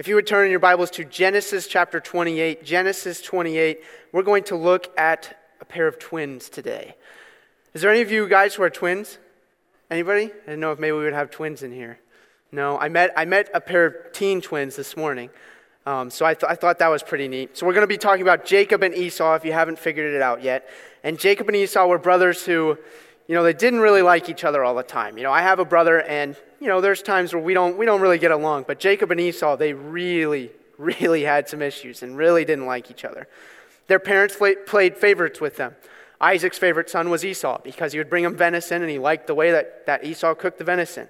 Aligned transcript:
If 0.00 0.08
you 0.08 0.14
would 0.14 0.26
turn 0.26 0.46
in 0.46 0.50
your 0.50 0.60
Bibles 0.60 0.90
to 0.92 1.04
Genesis 1.04 1.66
chapter 1.66 2.00
28, 2.00 2.64
Genesis 2.64 3.20
28, 3.20 3.82
we're 4.12 4.22
going 4.22 4.44
to 4.44 4.56
look 4.56 4.90
at 4.98 5.36
a 5.60 5.66
pair 5.66 5.86
of 5.86 5.98
twins 5.98 6.48
today. 6.48 6.96
Is 7.74 7.82
there 7.82 7.90
any 7.90 8.00
of 8.00 8.10
you 8.10 8.26
guys 8.26 8.54
who 8.54 8.62
are 8.62 8.70
twins? 8.70 9.18
Anybody? 9.90 10.24
I 10.24 10.46
didn't 10.46 10.60
know 10.60 10.72
if 10.72 10.78
maybe 10.78 10.92
we 10.92 11.04
would 11.04 11.12
have 11.12 11.30
twins 11.30 11.62
in 11.62 11.70
here. 11.70 11.98
No, 12.50 12.78
I 12.78 12.88
met, 12.88 13.12
I 13.14 13.26
met 13.26 13.50
a 13.52 13.60
pair 13.60 13.84
of 13.84 13.94
teen 14.14 14.40
twins 14.40 14.74
this 14.74 14.96
morning. 14.96 15.28
Um, 15.84 16.08
so 16.08 16.24
I, 16.24 16.32
th- 16.32 16.50
I 16.50 16.54
thought 16.54 16.78
that 16.78 16.88
was 16.88 17.02
pretty 17.02 17.28
neat. 17.28 17.58
So 17.58 17.66
we're 17.66 17.74
going 17.74 17.82
to 17.82 17.86
be 17.86 17.98
talking 17.98 18.22
about 18.22 18.46
Jacob 18.46 18.82
and 18.82 18.94
Esau 18.94 19.34
if 19.34 19.44
you 19.44 19.52
haven't 19.52 19.78
figured 19.78 20.14
it 20.14 20.22
out 20.22 20.42
yet. 20.42 20.66
And 21.04 21.18
Jacob 21.18 21.46
and 21.48 21.56
Esau 21.56 21.86
were 21.86 21.98
brothers 21.98 22.46
who, 22.46 22.78
you 23.30 23.36
know, 23.36 23.44
they 23.44 23.52
didn't 23.52 23.78
really 23.78 24.02
like 24.02 24.28
each 24.28 24.42
other 24.42 24.64
all 24.64 24.74
the 24.74 24.82
time. 24.82 25.16
You 25.16 25.22
know, 25.22 25.30
I 25.30 25.40
have 25.42 25.60
a 25.60 25.64
brother 25.64 26.02
and 26.02 26.34
you 26.58 26.66
know, 26.66 26.80
there's 26.80 27.00
times 27.00 27.32
where 27.32 27.40
we 27.40 27.54
don't, 27.54 27.78
we 27.78 27.86
don't 27.86 28.00
really 28.00 28.18
get 28.18 28.32
along. 28.32 28.64
But 28.66 28.80
Jacob 28.80 29.12
and 29.12 29.20
Esau, 29.20 29.54
they 29.54 29.72
really, 29.72 30.50
really 30.78 31.22
had 31.22 31.48
some 31.48 31.62
issues 31.62 32.02
and 32.02 32.16
really 32.16 32.44
didn't 32.44 32.66
like 32.66 32.90
each 32.90 33.04
other. 33.04 33.28
Their 33.86 34.00
parents 34.00 34.36
played 34.66 34.96
favorites 34.96 35.40
with 35.40 35.58
them. 35.58 35.76
Isaac's 36.20 36.58
favorite 36.58 36.90
son 36.90 37.08
was 37.08 37.24
Esau 37.24 37.60
because 37.62 37.92
he 37.92 37.98
would 37.98 38.10
bring 38.10 38.24
him 38.24 38.34
venison 38.34 38.82
and 38.82 38.90
he 38.90 38.98
liked 38.98 39.28
the 39.28 39.34
way 39.36 39.52
that, 39.52 39.86
that 39.86 40.04
Esau 40.04 40.34
cooked 40.34 40.58
the 40.58 40.64
venison. 40.64 41.06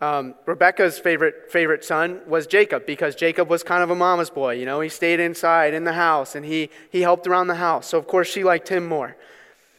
Um, 0.00 0.36
Rebecca's 0.46 0.98
favorite, 0.98 1.52
favorite 1.52 1.84
son 1.84 2.22
was 2.26 2.46
Jacob 2.46 2.86
because 2.86 3.14
Jacob 3.14 3.50
was 3.50 3.62
kind 3.62 3.82
of 3.82 3.90
a 3.90 3.94
mama's 3.94 4.30
boy. 4.30 4.54
You 4.54 4.64
know, 4.64 4.80
he 4.80 4.88
stayed 4.88 5.20
inside 5.20 5.74
in 5.74 5.84
the 5.84 5.92
house 5.92 6.34
and 6.34 6.46
he, 6.46 6.70
he 6.88 7.02
helped 7.02 7.26
around 7.26 7.48
the 7.48 7.56
house. 7.56 7.88
So, 7.88 7.98
of 7.98 8.06
course, 8.06 8.26
she 8.26 8.42
liked 8.42 8.70
him 8.70 8.86
more. 8.86 9.14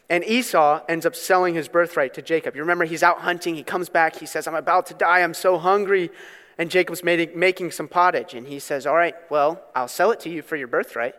And 0.10 0.24
Esau 0.24 0.82
ends 0.90 1.06
up 1.06 1.16
selling 1.16 1.54
his 1.54 1.68
birthright 1.68 2.16
to 2.16 2.22
Jacob. 2.22 2.56
You 2.56 2.62
remember, 2.62 2.86
he's 2.86 3.04
out 3.04 3.20
hunting. 3.20 3.56
He 3.56 3.64
comes 3.64 3.90
back. 3.90 4.16
He 4.16 4.26
says, 4.26 4.48
I'm 4.48 4.56
about 4.56 4.88
to 4.88 4.96
die. 4.96 5.22
I'm 5.22 5.36
so 5.36 5.60
hungry. 5.60 6.10
And 6.58 6.72
Jacob's 6.72 7.04
made, 7.04 7.36
making 7.36 7.72
some 7.72 7.88
pottage. 7.88 8.34
And 8.34 8.48
he 8.48 8.60
says, 8.60 8.88
All 8.88 8.96
right, 8.96 9.16
well, 9.30 9.62
I'll 9.76 9.88
sell 9.88 10.12
it 10.12 10.20
to 10.22 10.30
you 10.30 10.42
for 10.42 10.56
your 10.56 10.68
birthright. 10.68 11.14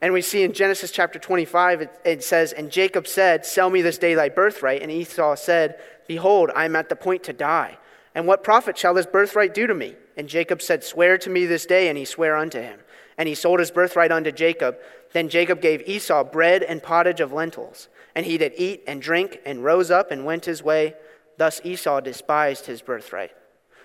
And 0.00 0.12
we 0.12 0.22
see 0.22 0.42
in 0.42 0.52
Genesis 0.52 0.90
chapter 0.90 1.18
25, 1.18 1.82
it, 1.82 2.00
it 2.04 2.24
says, 2.24 2.52
And 2.52 2.70
Jacob 2.70 3.06
said, 3.06 3.44
Sell 3.44 3.68
me 3.68 3.82
this 3.82 3.98
day 3.98 4.14
thy 4.14 4.30
birthright. 4.30 4.80
And 4.80 4.90
Esau 4.90 5.34
said, 5.36 5.78
Behold, 6.06 6.50
I 6.56 6.64
am 6.64 6.76
at 6.76 6.88
the 6.88 6.96
point 6.96 7.24
to 7.24 7.32
die. 7.34 7.78
And 8.14 8.26
what 8.26 8.42
profit 8.42 8.78
shall 8.78 8.94
this 8.94 9.06
birthright 9.06 9.52
do 9.52 9.66
to 9.66 9.74
me? 9.74 9.96
And 10.16 10.28
Jacob 10.28 10.62
said, 10.62 10.82
Swear 10.82 11.18
to 11.18 11.30
me 11.30 11.44
this 11.44 11.66
day. 11.66 11.88
And 11.88 11.98
he 11.98 12.06
sware 12.06 12.36
unto 12.36 12.60
him. 12.60 12.80
And 13.18 13.28
he 13.28 13.34
sold 13.34 13.60
his 13.60 13.70
birthright 13.70 14.12
unto 14.12 14.32
Jacob. 14.32 14.78
Then 15.12 15.28
Jacob 15.28 15.60
gave 15.60 15.86
Esau 15.86 16.24
bread 16.24 16.62
and 16.62 16.82
pottage 16.82 17.20
of 17.20 17.32
lentils. 17.32 17.88
And 18.18 18.26
he 18.26 18.36
did 18.36 18.54
eat 18.56 18.82
and 18.88 19.00
drink 19.00 19.38
and 19.46 19.62
rose 19.62 19.92
up 19.92 20.10
and 20.10 20.24
went 20.24 20.44
his 20.44 20.60
way. 20.60 20.96
Thus 21.36 21.60
Esau 21.62 22.00
despised 22.00 22.66
his 22.66 22.82
birthright. 22.82 23.30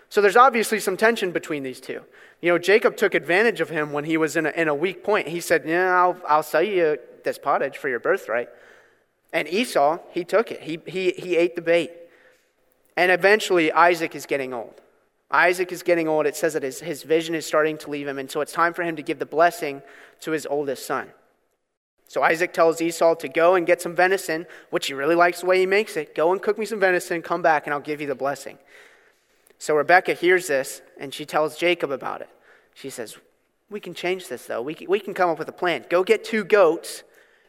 So 0.09 0.21
there's 0.21 0.35
obviously 0.35 0.79
some 0.79 0.97
tension 0.97 1.31
between 1.31 1.61
these 1.61 1.79
two. 1.79 2.01
You 2.41 2.49
know, 2.49 2.57
Jacob 2.57 2.97
took 2.97 3.13
advantage 3.13 3.61
of 3.61 3.69
him 3.69 3.91
when 3.91 4.05
he 4.05 4.17
was 4.17 4.35
in 4.35 4.47
a, 4.47 4.49
in 4.49 4.67
a 4.69 4.73
weak 4.73 5.03
point. 5.03 5.27
He 5.27 5.39
said, 5.39 5.65
Yeah, 5.67 5.95
I'll, 5.95 6.19
I'll 6.27 6.41
sell 6.41 6.63
you 6.63 6.97
this 7.23 7.37
pottage 7.37 7.77
for 7.77 7.89
your 7.89 7.99
birthright. 7.99 8.49
And 9.31 9.47
Esau, 9.47 9.99
he 10.09 10.23
took 10.23 10.49
it. 10.49 10.63
He, 10.63 10.79
he, 10.87 11.11
he 11.11 11.35
ate 11.35 11.55
the 11.55 11.61
bait. 11.61 11.91
And 12.97 13.11
eventually, 13.11 13.71
Isaac 13.71 14.15
is 14.15 14.25
getting 14.25 14.51
old. 14.51 14.81
Isaac 15.29 15.71
is 15.71 15.83
getting 15.83 16.07
old. 16.07 16.25
It 16.25 16.35
says 16.35 16.53
that 16.53 16.63
his, 16.63 16.79
his 16.79 17.03
vision 17.03 17.35
is 17.35 17.45
starting 17.45 17.77
to 17.77 17.91
leave 17.91 18.07
him. 18.07 18.17
And 18.17 18.31
so 18.31 18.41
it's 18.41 18.51
time 18.51 18.73
for 18.73 18.81
him 18.81 18.95
to 18.95 19.03
give 19.03 19.19
the 19.19 19.27
blessing 19.27 19.83
to 20.21 20.31
his 20.31 20.47
oldest 20.47 20.87
son. 20.87 21.11
So 22.13 22.21
Isaac 22.21 22.53
tells 22.53 22.79
Esau 22.79 23.15
to 23.15 23.27
go 23.27 23.55
and 23.55 23.65
get 23.65 23.81
some 23.81 23.95
venison, 23.95 24.45
which 24.69 24.85
he 24.85 24.93
really 24.93 25.15
likes 25.15 25.39
the 25.39 25.47
way 25.47 25.57
he 25.57 25.65
makes 25.65 25.97
it. 25.97 26.13
Go 26.13 26.31
and 26.31 26.39
cook 26.39 26.59
me 26.59 26.65
some 26.67 26.79
venison, 26.79 27.23
come 27.23 27.41
back, 27.41 27.65
and 27.65 27.73
I'll 27.73 27.79
give 27.79 28.01
you 28.01 28.05
the 28.05 28.13
blessing. 28.13 28.59
So 29.57 29.75
Rebecca 29.75 30.13
hears 30.13 30.45
this, 30.45 30.83
and 30.99 31.11
she 31.11 31.25
tells 31.25 31.57
Jacob 31.57 31.89
about 31.89 32.21
it. 32.21 32.29
She 32.75 32.91
says, 32.91 33.17
We 33.71 33.79
can 33.79 33.95
change 33.95 34.27
this, 34.27 34.45
though. 34.45 34.61
We 34.61 34.75
can, 34.75 34.87
we 34.91 34.99
can 34.99 35.15
come 35.15 35.27
up 35.27 35.39
with 35.39 35.49
a 35.49 35.53
plan. 35.53 35.85
Go 35.89 36.03
get 36.03 36.23
two 36.23 36.43
goats, 36.43 37.01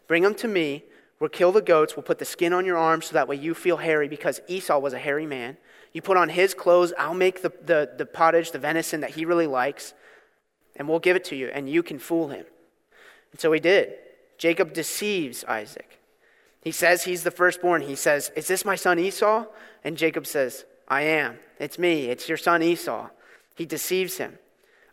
bring 0.09 0.23
them 0.23 0.35
to 0.37 0.49
me. 0.49 0.85
We'll 1.21 1.29
kill 1.29 1.53
the 1.53 1.61
goats. 1.61 1.95
We'll 1.95 2.03
put 2.03 2.19
the 2.19 2.25
skin 2.25 2.55
on 2.55 2.65
your 2.65 2.79
arms 2.79 3.09
so 3.09 3.13
that 3.13 3.29
way 3.29 3.37
you 3.37 3.53
feel 3.53 3.77
hairy 3.77 4.09
because 4.09 4.41
Esau 4.49 4.79
was 4.79 4.95
a 4.95 4.99
hairy 4.99 5.27
man. 5.27 5.59
You 5.93 6.01
put 6.01 6.17
on 6.17 6.31
his 6.31 6.55
clothes. 6.55 6.95
I'll 6.99 7.13
make 7.13 7.43
the, 7.43 7.53
the, 7.67 7.91
the 7.99 8.07
pottage, 8.07 8.53
the 8.53 8.59
venison 8.59 9.03
that 9.03 9.11
he 9.11 9.27
really 9.27 9.47
likes, 9.47 9.93
and 10.75 10.89
we'll 10.89 11.01
give 11.01 11.17
it 11.17 11.25
to 11.25 11.37
you, 11.37 11.49
and 11.49 11.69
you 11.69 11.83
can 11.83 11.99
fool 11.99 12.29
him. 12.29 12.47
And 13.31 13.39
so 13.39 13.53
he 13.53 13.61
did. 13.61 13.99
Jacob 14.39 14.73
deceives 14.73 15.45
Isaac. 15.45 16.01
He 16.61 16.71
says 16.71 17.05
he's 17.05 17.25
the 17.25 17.31
firstborn. 17.31 17.83
He 17.83 17.95
says, 17.95 18.31
Is 18.35 18.47
this 18.47 18.65
my 18.65 18.75
son 18.75 18.99
Esau? 18.99 19.45
And 19.85 19.97
Jacob 19.97 20.27
says, 20.27 20.65
I 20.89 21.03
am. 21.03 21.39
It's 21.59 21.79
me. 21.79 22.07
It's 22.07 22.29
your 22.29 22.39
son 22.39 22.63
Esau. 22.63 23.11
He 23.55 23.67
deceives 23.67 24.17
him. 24.17 24.39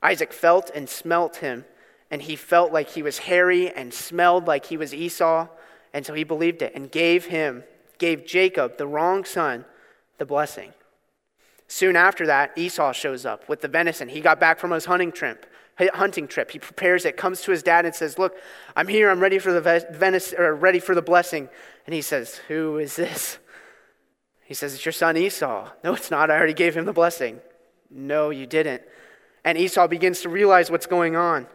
Isaac 0.03 0.33
felt 0.33 0.69
and 0.73 0.89
smelt 0.89 1.37
him, 1.37 1.65
and 2.09 2.21
he 2.23 2.35
felt 2.35 2.73
like 2.73 2.89
he 2.89 3.03
was 3.03 3.19
hairy 3.19 3.71
and 3.71 3.93
smelled 3.93 4.47
like 4.47 4.65
he 4.65 4.77
was 4.77 4.93
Esau, 4.93 5.47
and 5.93 6.05
so 6.05 6.13
he 6.13 6.23
believed 6.23 6.61
it 6.61 6.73
and 6.75 6.91
gave 6.91 7.25
him, 7.25 7.63
gave 7.97 8.25
Jacob, 8.25 8.77
the 8.77 8.87
wrong 8.87 9.23
son, 9.23 9.65
the 10.17 10.25
blessing. 10.25 10.73
Soon 11.67 11.95
after 11.95 12.25
that, 12.25 12.57
Esau 12.57 12.91
shows 12.91 13.25
up 13.25 13.47
with 13.47 13.61
the 13.61 13.67
venison. 13.67 14.09
He 14.09 14.21
got 14.21 14.39
back 14.39 14.59
from 14.59 14.71
his 14.71 14.85
hunting 14.85 15.11
trip 15.11 15.45
hunting 15.77 16.27
trip. 16.27 16.51
He 16.51 16.59
prepares 16.59 17.05
it, 17.05 17.17
comes 17.17 17.41
to 17.41 17.51
his 17.51 17.63
dad 17.63 17.85
and 17.85 17.95
says, 17.95 18.19
"Look, 18.19 18.35
I'm 18.75 18.87
here. 18.87 19.09
I'm 19.09 19.19
ready 19.19 19.39
for 19.39 19.51
the 19.51 19.85
Venice, 19.91 20.33
or 20.33 20.53
ready 20.53 20.79
for 20.79 20.95
the 20.95 21.01
blessing." 21.01 21.49
And 21.85 21.95
he 21.95 22.01
says, 22.01 22.37
"Who 22.47 22.77
is 22.77 22.95
this?" 22.95 23.39
He 24.43 24.53
says, 24.53 24.73
"It's 24.73 24.85
your 24.85 24.93
son 24.93 25.17
Esau." 25.17 25.69
No, 25.83 25.93
it's 25.93 26.11
not. 26.11 26.29
I 26.29 26.37
already 26.37 26.53
gave 26.53 26.75
him 26.75 26.85
the 26.85 26.93
blessing. 26.93 27.41
No, 27.89 28.29
you 28.29 28.45
didn't. 28.45 28.83
And 29.43 29.57
Esau 29.57 29.87
begins 29.87 30.21
to 30.21 30.29
realize 30.29 30.69
what's 30.69 30.85
going 30.85 31.15
on. 31.15 31.47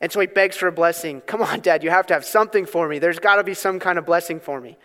And 0.00 0.10
so 0.10 0.20
he 0.20 0.26
begs 0.26 0.56
for 0.56 0.66
a 0.66 0.72
blessing. 0.72 1.20
Come 1.22 1.42
on, 1.42 1.60
dad, 1.60 1.82
you 1.82 1.90
have 1.90 2.06
to 2.06 2.14
have 2.14 2.24
something 2.24 2.66
for 2.66 2.88
me. 2.88 2.98
There's 2.98 3.18
got 3.18 3.36
to 3.36 3.44
be 3.44 3.54
some 3.54 3.78
kind 3.78 3.98
of 3.98 4.06
blessing 4.06 4.40
for 4.40 4.60
me. 4.60 4.78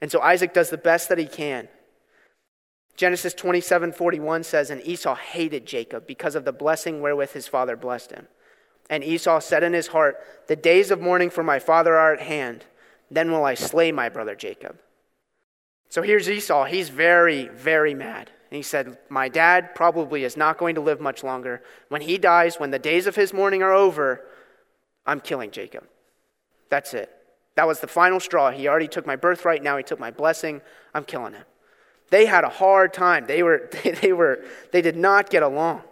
And 0.00 0.10
so 0.10 0.20
Isaac 0.20 0.52
does 0.52 0.70
the 0.70 0.78
best 0.78 1.08
that 1.08 1.18
he 1.18 1.26
can. 1.26 1.68
Genesis 2.98 3.32
27 3.32 3.92
41 3.92 4.42
says, 4.42 4.70
And 4.70 4.84
Esau 4.84 5.14
hated 5.14 5.64
Jacob 5.64 6.04
because 6.04 6.34
of 6.34 6.44
the 6.44 6.52
blessing 6.52 7.00
wherewith 7.00 7.32
his 7.32 7.46
father 7.46 7.76
blessed 7.76 8.10
him. 8.10 8.26
And 8.90 9.04
Esau 9.04 9.38
said 9.38 9.62
in 9.62 9.72
his 9.72 9.86
heart, 9.86 10.18
The 10.48 10.56
days 10.56 10.90
of 10.90 11.00
mourning 11.00 11.30
for 11.30 11.44
my 11.44 11.60
father 11.60 11.96
are 11.96 12.12
at 12.12 12.20
hand. 12.20 12.64
Then 13.08 13.30
will 13.30 13.44
I 13.44 13.54
slay 13.54 13.92
my 13.92 14.08
brother 14.08 14.34
Jacob. 14.34 14.80
So 15.88 16.02
here's 16.02 16.28
Esau. 16.28 16.64
He's 16.64 16.88
very, 16.88 17.46
very 17.46 17.94
mad. 17.94 18.32
And 18.50 18.56
he 18.56 18.62
said, 18.62 18.98
My 19.08 19.28
dad 19.28 19.76
probably 19.76 20.24
is 20.24 20.36
not 20.36 20.58
going 20.58 20.74
to 20.74 20.80
live 20.80 21.00
much 21.00 21.22
longer. 21.22 21.62
When 21.88 22.00
he 22.00 22.18
dies, 22.18 22.58
when 22.58 22.72
the 22.72 22.80
days 22.80 23.06
of 23.06 23.14
his 23.14 23.32
mourning 23.32 23.62
are 23.62 23.72
over, 23.72 24.24
I'm 25.06 25.20
killing 25.20 25.52
Jacob. 25.52 25.84
That's 26.68 26.94
it. 26.94 27.14
That 27.54 27.68
was 27.68 27.78
the 27.78 27.86
final 27.86 28.18
straw. 28.18 28.50
He 28.50 28.66
already 28.66 28.88
took 28.88 29.06
my 29.06 29.14
birthright. 29.14 29.62
Now 29.62 29.76
he 29.76 29.84
took 29.84 30.00
my 30.00 30.10
blessing. 30.10 30.62
I'm 30.92 31.04
killing 31.04 31.34
him. 31.34 31.44
They 32.10 32.26
had 32.26 32.44
a 32.44 32.48
hard 32.48 32.92
time. 32.92 33.26
They, 33.26 33.42
were, 33.42 33.70
they, 34.02 34.12
were, 34.12 34.44
they 34.72 34.82
did 34.82 34.96
not 34.96 35.30
get 35.30 35.42
along. 35.42 35.82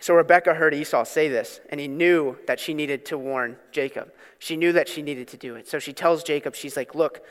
So 0.00 0.14
Rebekah 0.14 0.54
heard 0.54 0.74
Esau 0.74 1.04
say 1.04 1.28
this, 1.28 1.60
and 1.70 1.80
he 1.80 1.88
knew 1.88 2.36
that 2.46 2.60
she 2.60 2.74
needed 2.74 3.06
to 3.06 3.18
warn 3.18 3.56
Jacob. 3.72 4.12
She 4.38 4.56
knew 4.56 4.72
that 4.72 4.88
she 4.88 5.02
needed 5.02 5.28
to 5.28 5.36
do 5.36 5.54
it. 5.54 5.66
So 5.68 5.78
she 5.78 5.92
tells 5.92 6.22
Jacob, 6.22 6.54
she's 6.54 6.76
like, 6.76 6.94
Look, 6.94 7.24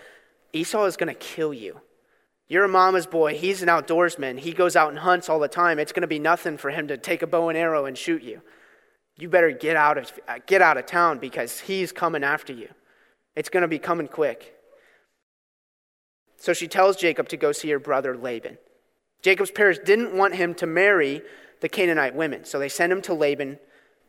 Esau 0.51 0.85
is 0.85 0.97
going 0.97 1.13
to 1.13 1.19
kill 1.19 1.53
you. 1.53 1.81
You're 2.47 2.65
a 2.65 2.69
mama's 2.69 3.07
boy. 3.07 3.35
He's 3.35 3.61
an 3.61 3.69
outdoorsman. 3.69 4.39
He 4.39 4.53
goes 4.53 4.75
out 4.75 4.89
and 4.89 4.99
hunts 4.99 5.29
all 5.29 5.39
the 5.39 5.47
time. 5.47 5.79
It's 5.79 5.91
going 5.91 6.01
to 6.01 6.07
be 6.07 6.19
nothing 6.19 6.57
for 6.57 6.69
him 6.69 6.87
to 6.87 6.97
take 6.97 7.21
a 7.21 7.27
bow 7.27 7.49
and 7.49 7.57
arrow 7.57 7.85
and 7.85 7.97
shoot 7.97 8.23
you. 8.23 8.41
You 9.17 9.29
better 9.29 9.51
get 9.51 9.75
out 9.75 9.97
of, 9.97 10.11
get 10.45 10.61
out 10.61 10.77
of 10.77 10.85
town 10.85 11.19
because 11.19 11.59
he's 11.59 11.91
coming 11.91 12.23
after 12.23 12.53
you. 12.53 12.69
It's 13.35 13.49
going 13.49 13.61
to 13.61 13.67
be 13.67 13.79
coming 13.79 14.07
quick. 14.07 14.54
So 16.37 16.53
she 16.53 16.67
tells 16.67 16.97
Jacob 16.97 17.27
to 17.29 17.37
go 17.37 17.51
see 17.51 17.69
her 17.69 17.79
brother 17.79 18.15
Laban. 18.17 18.57
Jacob's 19.21 19.51
parents 19.51 19.79
didn't 19.83 20.15
want 20.15 20.35
him 20.35 20.53
to 20.55 20.67
marry 20.67 21.21
the 21.61 21.69
Canaanite 21.69 22.15
women, 22.15 22.45
so 22.45 22.59
they 22.59 22.69
send 22.69 22.91
him 22.91 23.01
to 23.03 23.13
Laban 23.13 23.57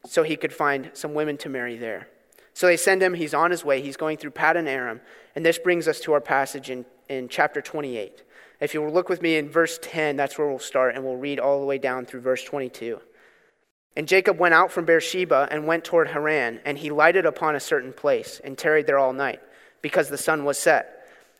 so 0.04 0.22
he 0.22 0.36
could 0.36 0.52
find 0.52 0.90
some 0.92 1.14
women 1.14 1.36
to 1.38 1.48
marry 1.48 1.76
there. 1.76 2.08
So 2.52 2.66
they 2.66 2.76
send 2.76 3.02
him, 3.02 3.14
he's 3.14 3.34
on 3.34 3.50
his 3.50 3.64
way, 3.64 3.82
he's 3.82 3.96
going 3.96 4.16
through 4.16 4.30
Paddan 4.30 4.66
Aram, 4.66 5.00
and 5.34 5.44
this 5.44 5.58
brings 5.58 5.88
us 5.88 6.00
to 6.00 6.12
our 6.12 6.20
passage 6.20 6.70
in, 6.70 6.86
in 7.08 7.28
chapter 7.28 7.60
28. 7.60 8.22
If 8.60 8.72
you 8.72 8.80
will 8.80 8.92
look 8.92 9.08
with 9.08 9.20
me 9.20 9.36
in 9.36 9.50
verse 9.50 9.78
10, 9.82 10.16
that's 10.16 10.38
where 10.38 10.48
we'll 10.48 10.58
start, 10.58 10.94
and 10.94 11.04
we'll 11.04 11.16
read 11.16 11.38
all 11.38 11.60
the 11.60 11.66
way 11.66 11.78
down 11.78 12.06
through 12.06 12.22
verse 12.22 12.42
22. 12.42 13.00
And 13.96 14.08
Jacob 14.08 14.38
went 14.38 14.54
out 14.54 14.72
from 14.72 14.84
Beersheba 14.84 15.48
and 15.50 15.66
went 15.66 15.84
toward 15.84 16.08
Haran, 16.08 16.60
and 16.64 16.78
he 16.78 16.90
lighted 16.90 17.26
upon 17.26 17.56
a 17.56 17.60
certain 17.60 17.92
place 17.92 18.40
and 18.42 18.56
tarried 18.56 18.86
there 18.86 18.98
all 18.98 19.12
night, 19.12 19.40
because 19.82 20.08
the 20.08 20.18
sun 20.18 20.44
was 20.44 20.58
set. 20.58 20.95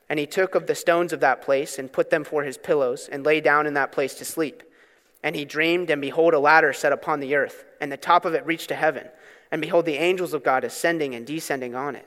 And 0.09 0.19
he 0.19 0.27
took 0.27 0.55
of 0.55 0.67
the 0.67 0.75
stones 0.75 1.13
of 1.13 1.21
that 1.21 1.43
place 1.43 1.79
and 1.79 1.93
put 1.93 2.11
them 2.11 2.25
for 2.25 2.45
his 2.45 2.59
pillows, 2.59 3.09
and 3.11 3.25
lay 3.25 3.41
down 3.41 3.67
in 3.67 3.75
that 3.75 3.93
place 3.93 4.15
to 4.15 4.25
sleep. 4.25 4.63
And 5.23 5.35
he 5.35 5.45
dreamed, 5.45 5.91
and 5.91 6.01
behold, 6.01 6.35
a 6.35 6.39
ladder 6.39 6.73
set 6.73 6.93
upon 6.93 7.21
the 7.21 7.35
earth, 7.35 7.65
and 7.81 7.91
the 7.91 7.97
top 7.97 8.25
of 8.25 8.35
it 8.35 8.47
reached 8.47 8.69
to 8.69 8.77
heaven. 8.77 9.09
And 9.51 9.61
behold, 9.61 9.85
the 9.85 9.97
angels 9.97 10.35
of 10.35 10.45
God 10.45 10.63
ascending 10.65 11.15
and 11.15 11.27
descending 11.27 11.75
on 11.75 11.97
it. 11.97 12.07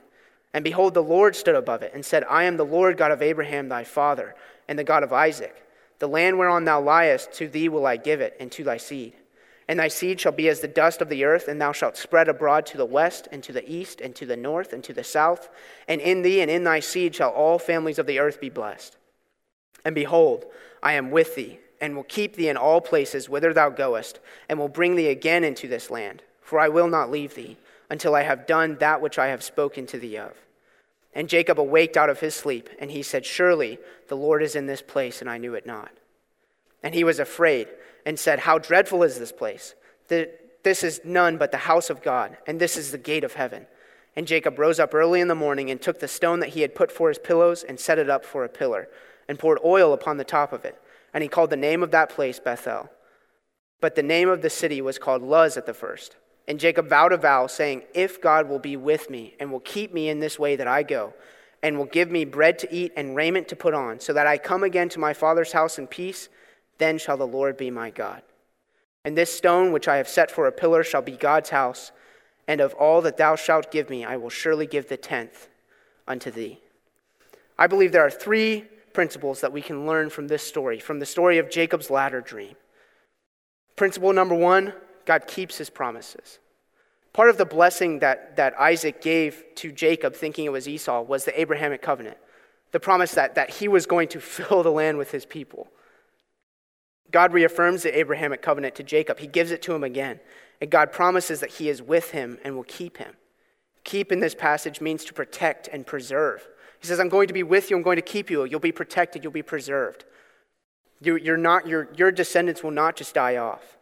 And 0.53 0.63
behold, 0.63 0.93
the 0.93 1.03
Lord 1.03 1.35
stood 1.35 1.55
above 1.55 1.81
it, 1.83 1.91
and 1.93 2.05
said, 2.05 2.23
I 2.29 2.43
am 2.43 2.57
the 2.57 2.65
Lord 2.65 2.97
God 2.97 3.11
of 3.11 3.21
Abraham 3.21 3.69
thy 3.69 3.83
father, 3.83 4.35
and 4.67 4.79
the 4.79 4.83
God 4.83 5.03
of 5.03 5.11
Isaac. 5.11 5.65
The 5.99 6.07
land 6.07 6.39
whereon 6.39 6.63
thou 6.63 6.81
liest, 6.81 7.33
to 7.33 7.49
thee 7.49 7.67
will 7.67 7.85
I 7.85 7.97
give 7.97 8.21
it, 8.21 8.37
and 8.39 8.51
to 8.53 8.63
thy 8.63 8.77
seed. 8.77 9.13
And 9.69 9.79
thy 9.79 9.87
seed 9.87 10.19
shall 10.19 10.31
be 10.31 10.49
as 10.49 10.61
the 10.61 10.67
dust 10.67 10.99
of 10.99 11.09
the 11.09 11.23
earth, 11.23 11.47
and 11.47 11.61
thou 11.61 11.71
shalt 11.71 11.95
spread 11.95 12.27
abroad 12.27 12.65
to 12.65 12.77
the 12.77 12.87
west, 12.87 13.27
and 13.31 13.43
to 13.43 13.53
the 13.53 13.71
east, 13.71 14.01
and 14.01 14.15
to 14.15 14.25
the 14.25 14.35
north, 14.35 14.73
and 14.73 14.83
to 14.83 14.93
the 14.93 15.03
south. 15.03 15.47
And 15.87 16.01
in 16.01 16.23
thee 16.23 16.41
and 16.41 16.49
in 16.49 16.63
thy 16.63 16.79
seed 16.79 17.13
shall 17.13 17.29
all 17.29 17.59
families 17.59 17.99
of 17.99 18.07
the 18.07 18.17
earth 18.17 18.41
be 18.41 18.49
blessed. 18.49 18.97
And 19.85 19.93
behold, 19.93 20.45
I 20.81 20.93
am 20.93 21.11
with 21.11 21.35
thee, 21.35 21.59
and 21.79 21.95
will 21.95 22.03
keep 22.03 22.35
thee 22.35 22.49
in 22.49 22.57
all 22.57 22.81
places 22.81 23.29
whither 23.29 23.53
thou 23.53 23.69
goest, 23.69 24.19
and 24.49 24.57
will 24.57 24.69
bring 24.69 24.95
thee 24.95 25.09
again 25.09 25.43
into 25.43 25.67
this 25.67 25.91
land. 25.91 26.23
For 26.41 26.59
I 26.59 26.67
will 26.67 26.87
not 26.87 27.11
leave 27.11 27.35
thee, 27.35 27.57
until 27.91 28.15
I 28.15 28.23
have 28.23 28.47
done 28.47 28.75
that 28.79 29.01
which 29.01 29.19
I 29.19 29.27
have 29.27 29.43
spoken 29.43 29.85
to 29.85 29.99
thee 29.99 30.17
of. 30.17 30.33
And 31.13 31.29
Jacob 31.29 31.59
awaked 31.59 31.95
out 31.95 32.09
of 32.09 32.21
his 32.21 32.33
sleep, 32.33 32.71
and 32.79 32.89
he 32.89 33.03
said, 33.03 33.23
Surely 33.23 33.77
the 34.07 34.17
Lord 34.17 34.41
is 34.41 34.55
in 34.55 34.65
this 34.65 34.81
place, 34.81 35.21
and 35.21 35.29
I 35.29 35.37
knew 35.37 35.53
it 35.53 35.67
not. 35.67 35.91
And 36.81 36.95
he 36.95 37.03
was 37.03 37.19
afraid 37.19 37.67
and 38.05 38.19
said, 38.19 38.39
How 38.39 38.57
dreadful 38.57 39.03
is 39.03 39.19
this 39.19 39.31
place! 39.31 39.75
This 40.07 40.83
is 40.83 41.01
none 41.03 41.37
but 41.37 41.51
the 41.51 41.57
house 41.57 41.89
of 41.89 42.01
God, 42.01 42.37
and 42.45 42.59
this 42.59 42.75
is 42.75 42.91
the 42.91 42.97
gate 42.97 43.23
of 43.23 43.33
heaven. 43.33 43.65
And 44.15 44.27
Jacob 44.27 44.59
rose 44.59 44.79
up 44.79 44.93
early 44.93 45.21
in 45.21 45.27
the 45.27 45.35
morning 45.35 45.71
and 45.71 45.81
took 45.81 45.99
the 45.99 46.07
stone 46.07 46.39
that 46.41 46.49
he 46.49 46.61
had 46.61 46.75
put 46.75 46.91
for 46.91 47.07
his 47.07 47.19
pillows 47.19 47.63
and 47.63 47.79
set 47.79 47.99
it 47.99 48.09
up 48.09 48.25
for 48.25 48.43
a 48.43 48.49
pillar, 48.49 48.89
and 49.27 49.39
poured 49.39 49.59
oil 49.63 49.93
upon 49.93 50.17
the 50.17 50.23
top 50.23 50.51
of 50.51 50.65
it. 50.65 50.81
And 51.13 51.21
he 51.21 51.29
called 51.29 51.49
the 51.49 51.55
name 51.55 51.83
of 51.83 51.91
that 51.91 52.09
place 52.09 52.39
Bethel. 52.39 52.89
But 53.81 53.95
the 53.95 54.03
name 54.03 54.27
of 54.27 54.41
the 54.41 54.49
city 54.49 54.81
was 54.81 54.99
called 54.99 55.21
Luz 55.21 55.55
at 55.55 55.65
the 55.65 55.73
first. 55.73 56.17
And 56.47 56.59
Jacob 56.59 56.89
vowed 56.89 57.13
a 57.13 57.17
vow, 57.17 57.47
saying, 57.47 57.83
If 57.93 58.21
God 58.21 58.49
will 58.49 58.59
be 58.59 58.75
with 58.75 59.09
me 59.09 59.35
and 59.39 59.51
will 59.51 59.59
keep 59.59 59.93
me 59.93 60.09
in 60.09 60.19
this 60.19 60.37
way 60.37 60.55
that 60.55 60.67
I 60.67 60.83
go, 60.83 61.13
and 61.61 61.77
will 61.77 61.85
give 61.85 62.09
me 62.09 62.25
bread 62.25 62.59
to 62.59 62.73
eat 62.73 62.91
and 62.97 63.15
raiment 63.15 63.47
to 63.49 63.55
put 63.55 63.73
on, 63.73 63.99
so 63.99 64.13
that 64.13 64.27
I 64.27 64.37
come 64.37 64.63
again 64.63 64.89
to 64.89 64.99
my 64.99 65.13
father's 65.13 65.51
house 65.51 65.77
in 65.77 65.87
peace, 65.87 66.27
then 66.79 66.97
shall 66.97 67.17
the 67.17 67.27
Lord 67.27 67.55
be 67.55 67.69
my 67.69 67.91
God. 67.91 68.23
And 69.05 69.17
this 69.17 69.33
stone 69.33 69.71
which 69.71 69.87
I 69.87 69.97
have 69.97 70.09
set 70.09 70.31
for 70.31 70.47
a 70.47 70.51
pillar 70.51 70.83
shall 70.83 71.01
be 71.01 71.11
God's 71.13 71.51
house, 71.51 71.91
and 72.47 72.59
of 72.59 72.73
all 72.73 73.01
that 73.01 73.17
thou 73.17 73.35
shalt 73.35 73.71
give 73.71 73.89
me, 73.89 74.03
I 74.03 74.17
will 74.17 74.29
surely 74.29 74.65
give 74.65 74.89
the 74.89 74.97
tenth 74.97 75.47
unto 76.07 76.31
thee. 76.31 76.59
I 77.57 77.67
believe 77.67 77.91
there 77.91 78.05
are 78.05 78.09
three 78.09 78.65
principles 78.93 79.41
that 79.41 79.53
we 79.53 79.61
can 79.61 79.85
learn 79.85 80.09
from 80.09 80.27
this 80.27 80.43
story, 80.43 80.79
from 80.79 80.99
the 80.99 81.05
story 81.05 81.37
of 81.37 81.49
Jacob's 81.49 81.89
ladder 81.89 82.21
dream. 82.21 82.55
Principle 83.75 84.13
number 84.13 84.35
one 84.35 84.73
God 85.05 85.27
keeps 85.27 85.57
his 85.57 85.69
promises. 85.69 86.39
Part 87.13 87.29
of 87.29 87.37
the 87.37 87.45
blessing 87.45 87.99
that, 87.99 88.35
that 88.35 88.59
Isaac 88.59 89.01
gave 89.01 89.43
to 89.55 89.71
Jacob, 89.71 90.15
thinking 90.15 90.45
it 90.45 90.51
was 90.51 90.67
Esau, 90.67 91.01
was 91.01 91.25
the 91.25 91.39
Abrahamic 91.39 91.81
covenant, 91.81 92.17
the 92.71 92.79
promise 92.79 93.13
that, 93.13 93.35
that 93.35 93.49
he 93.49 93.67
was 93.67 93.85
going 93.85 94.07
to 94.09 94.19
fill 94.35 94.63
the 94.63 94.71
land 94.71 94.97
with 94.97 95.11
his 95.11 95.25
people. 95.25 95.69
God 97.11 97.33
reaffirms 97.33 97.83
the 97.83 97.97
Abrahamic 97.97 98.41
covenant 98.41 98.75
to 98.75 98.83
Jacob. 98.83 99.19
He 99.19 99.27
gives 99.27 99.51
it 99.51 99.61
to 99.63 99.73
him 99.73 99.83
again. 99.83 100.19
And 100.61 100.69
God 100.69 100.91
promises 100.91 101.39
that 101.39 101.51
he 101.51 101.69
is 101.69 101.81
with 101.81 102.11
him 102.11 102.37
and 102.43 102.55
will 102.55 102.63
keep 102.63 102.97
him. 102.97 103.13
Keep 103.83 104.11
in 104.11 104.19
this 104.19 104.35
passage 104.35 104.81
means 104.81 105.05
to 105.05 105.13
protect 105.13 105.67
and 105.69 105.85
preserve. 105.85 106.47
He 106.79 106.87
says, 106.87 106.99
I'm 106.99 107.09
going 107.09 107.27
to 107.27 107.33
be 107.33 107.43
with 107.43 107.69
you, 107.69 107.77
I'm 107.77 107.83
going 107.83 107.95
to 107.95 108.01
keep 108.01 108.29
you. 108.29 108.43
You'll 108.45 108.59
be 108.59 108.71
protected, 108.71 109.23
you'll 109.23 109.33
be 109.33 109.41
preserved. 109.41 110.05
You're 111.01 111.37
not, 111.37 111.65
your, 111.65 111.87
your 111.95 112.11
descendants 112.11 112.61
will 112.61 112.71
not 112.71 112.97
just 112.97 113.15
die 113.15 113.37
off. 113.37 113.77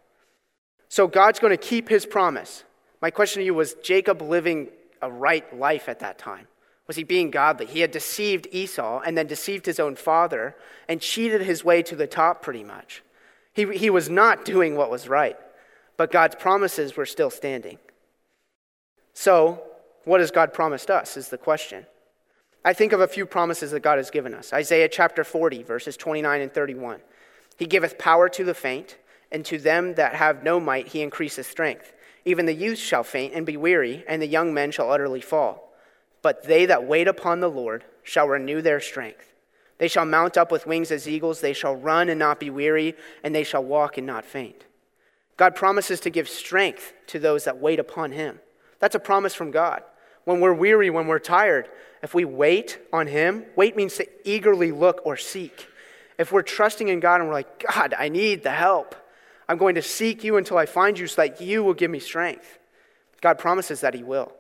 So 0.88 1.08
God's 1.08 1.40
going 1.40 1.52
to 1.52 1.58
keep 1.58 1.90
his 1.90 2.06
promise. 2.06 2.64
My 3.02 3.10
question 3.10 3.42
to 3.42 3.46
you 3.46 3.56
was 3.56 3.74
Jacob 3.84 4.22
living 4.22 4.70
a 5.02 5.12
right 5.12 5.58
life 5.58 5.90
at 5.90 6.00
that 6.00 6.20
time? 6.20 6.48
Was 6.86 6.96
he 6.96 7.04
being 7.04 7.32
godly? 7.32 7.66
He 7.66 7.82
had 7.82 7.92
deceived 7.92 8.48
Esau 8.52 9.02
and 9.06 9.18
then 9.18 9.28
deceived 9.28 9.66
his 9.66 9.80
own 9.80 9.96
father 9.96 10.56
and 10.88 11.02
cheated 11.02 11.42
his 11.42 11.66
way 11.66 11.82
to 11.84 11.96
the 11.96 12.08
top 12.08 12.42
pretty 12.42 12.64
much. 12.64 13.04
He, 13.58 13.66
he 13.76 13.90
was 13.90 14.08
not 14.08 14.46
doing 14.46 14.76
what 14.76 14.92
was 14.92 15.10
right, 15.10 15.36
but 15.98 16.12
God's 16.12 16.36
promises 16.36 16.96
were 16.96 17.08
still 17.08 17.32
standing. 17.32 17.80
So, 19.16 19.64
what 20.04 20.20
has 20.20 20.30
God 20.30 20.54
promised 20.54 20.92
us 20.92 21.18
is 21.18 21.30
the 21.30 21.40
question. 21.40 21.88
I 22.64 22.74
think 22.74 22.94
of 22.94 23.02
a 23.02 23.08
few 23.08 23.26
promises 23.26 23.72
that 23.72 23.80
God 23.80 23.98
has 23.98 24.12
given 24.12 24.36
us. 24.36 24.54
Isaiah 24.54 24.88
chapter 24.88 25.24
40, 25.24 25.64
verses 25.64 25.98
29 25.98 26.40
and 26.40 26.54
31. 26.54 27.00
He 27.58 27.66
giveth 27.66 27.98
power 27.98 28.30
to 28.30 28.44
the 28.44 28.54
faint, 28.54 29.00
and 29.32 29.44
to 29.46 29.58
them 29.58 29.96
that 29.96 30.14
have 30.14 30.44
no 30.44 30.60
might 30.60 30.90
he 30.90 31.02
increaseth 31.02 31.50
strength. 31.50 31.94
Even 32.26 32.46
the 32.46 32.54
youth 32.54 32.78
shall 32.78 33.04
faint 33.04 33.34
and 33.34 33.44
be 33.44 33.58
weary, 33.58 34.06
and 34.08 34.22
the 34.22 34.28
young 34.28 34.54
men 34.54 34.70
shall 34.70 34.92
utterly 34.92 35.22
fall. 35.22 35.74
But 36.22 36.44
they 36.44 36.68
that 36.68 36.84
wait 36.84 37.08
upon 37.08 37.40
the 37.40 37.50
Lord 37.50 37.86
shall 38.04 38.28
renew 38.28 38.62
their 38.62 38.80
strength. 38.80 39.34
They 39.78 39.88
shall 39.88 40.06
mount 40.06 40.38
up 40.38 40.52
with 40.52 40.66
wings 40.66 40.92
as 40.92 41.08
eagles. 41.08 41.42
They 41.42 41.54
shall 41.54 41.76
run 41.76 42.10
and 42.10 42.20
not 42.20 42.40
be 42.40 42.50
weary, 42.50 42.96
and 43.24 43.34
they 43.34 43.44
shall 43.44 43.64
walk 43.64 43.98
and 43.98 44.08
not 44.08 44.26
faint. 44.26 44.66
God 45.38 45.56
promises 45.56 46.00
to 46.02 46.10
give 46.10 46.28
strength 46.28 46.94
to 47.08 47.20
those 47.20 47.44
that 47.44 47.60
wait 47.60 47.80
upon 47.80 48.12
Him. 48.12 48.40
That's 48.80 48.96
a 48.96 49.00
promise 49.00 49.36
from 49.36 49.52
God. 49.52 49.84
When 50.26 50.40
we're 50.40 50.54
weary, 50.54 50.90
when 50.90 51.08
we're 51.08 51.20
tired, 51.20 51.70
if 52.02 52.14
we 52.14 52.26
wait 52.26 52.80
on 52.92 53.08
Him, 53.08 53.46
wait 53.56 53.76
means 53.76 53.96
to 53.98 54.08
eagerly 54.28 54.72
look 54.72 55.02
or 55.06 55.16
seek. 55.16 55.68
If 56.18 56.32
we're 56.32 56.42
trusting 56.42 56.88
in 56.88 57.00
God 57.00 57.22
and 57.22 57.30
we're 57.30 57.36
like, 57.36 57.66
God, 57.72 57.94
I 57.98 58.10
need 58.10 58.44
the 58.44 58.52
help, 58.52 58.96
I'm 59.48 59.58
going 59.58 59.76
to 59.76 59.82
seek 59.82 60.24
you 60.24 60.38
until 60.38 60.58
I 60.58 60.66
find 60.66 60.98
you 60.98 61.08
so 61.08 61.22
that 61.22 61.40
you 61.40 61.64
will 61.64 61.76
give 61.76 61.92
me 61.92 62.00
strength. 62.00 62.58
God 63.22 63.38
promises 63.38 63.82
that 63.82 63.94
He 63.94 64.04
will. 64.04 64.34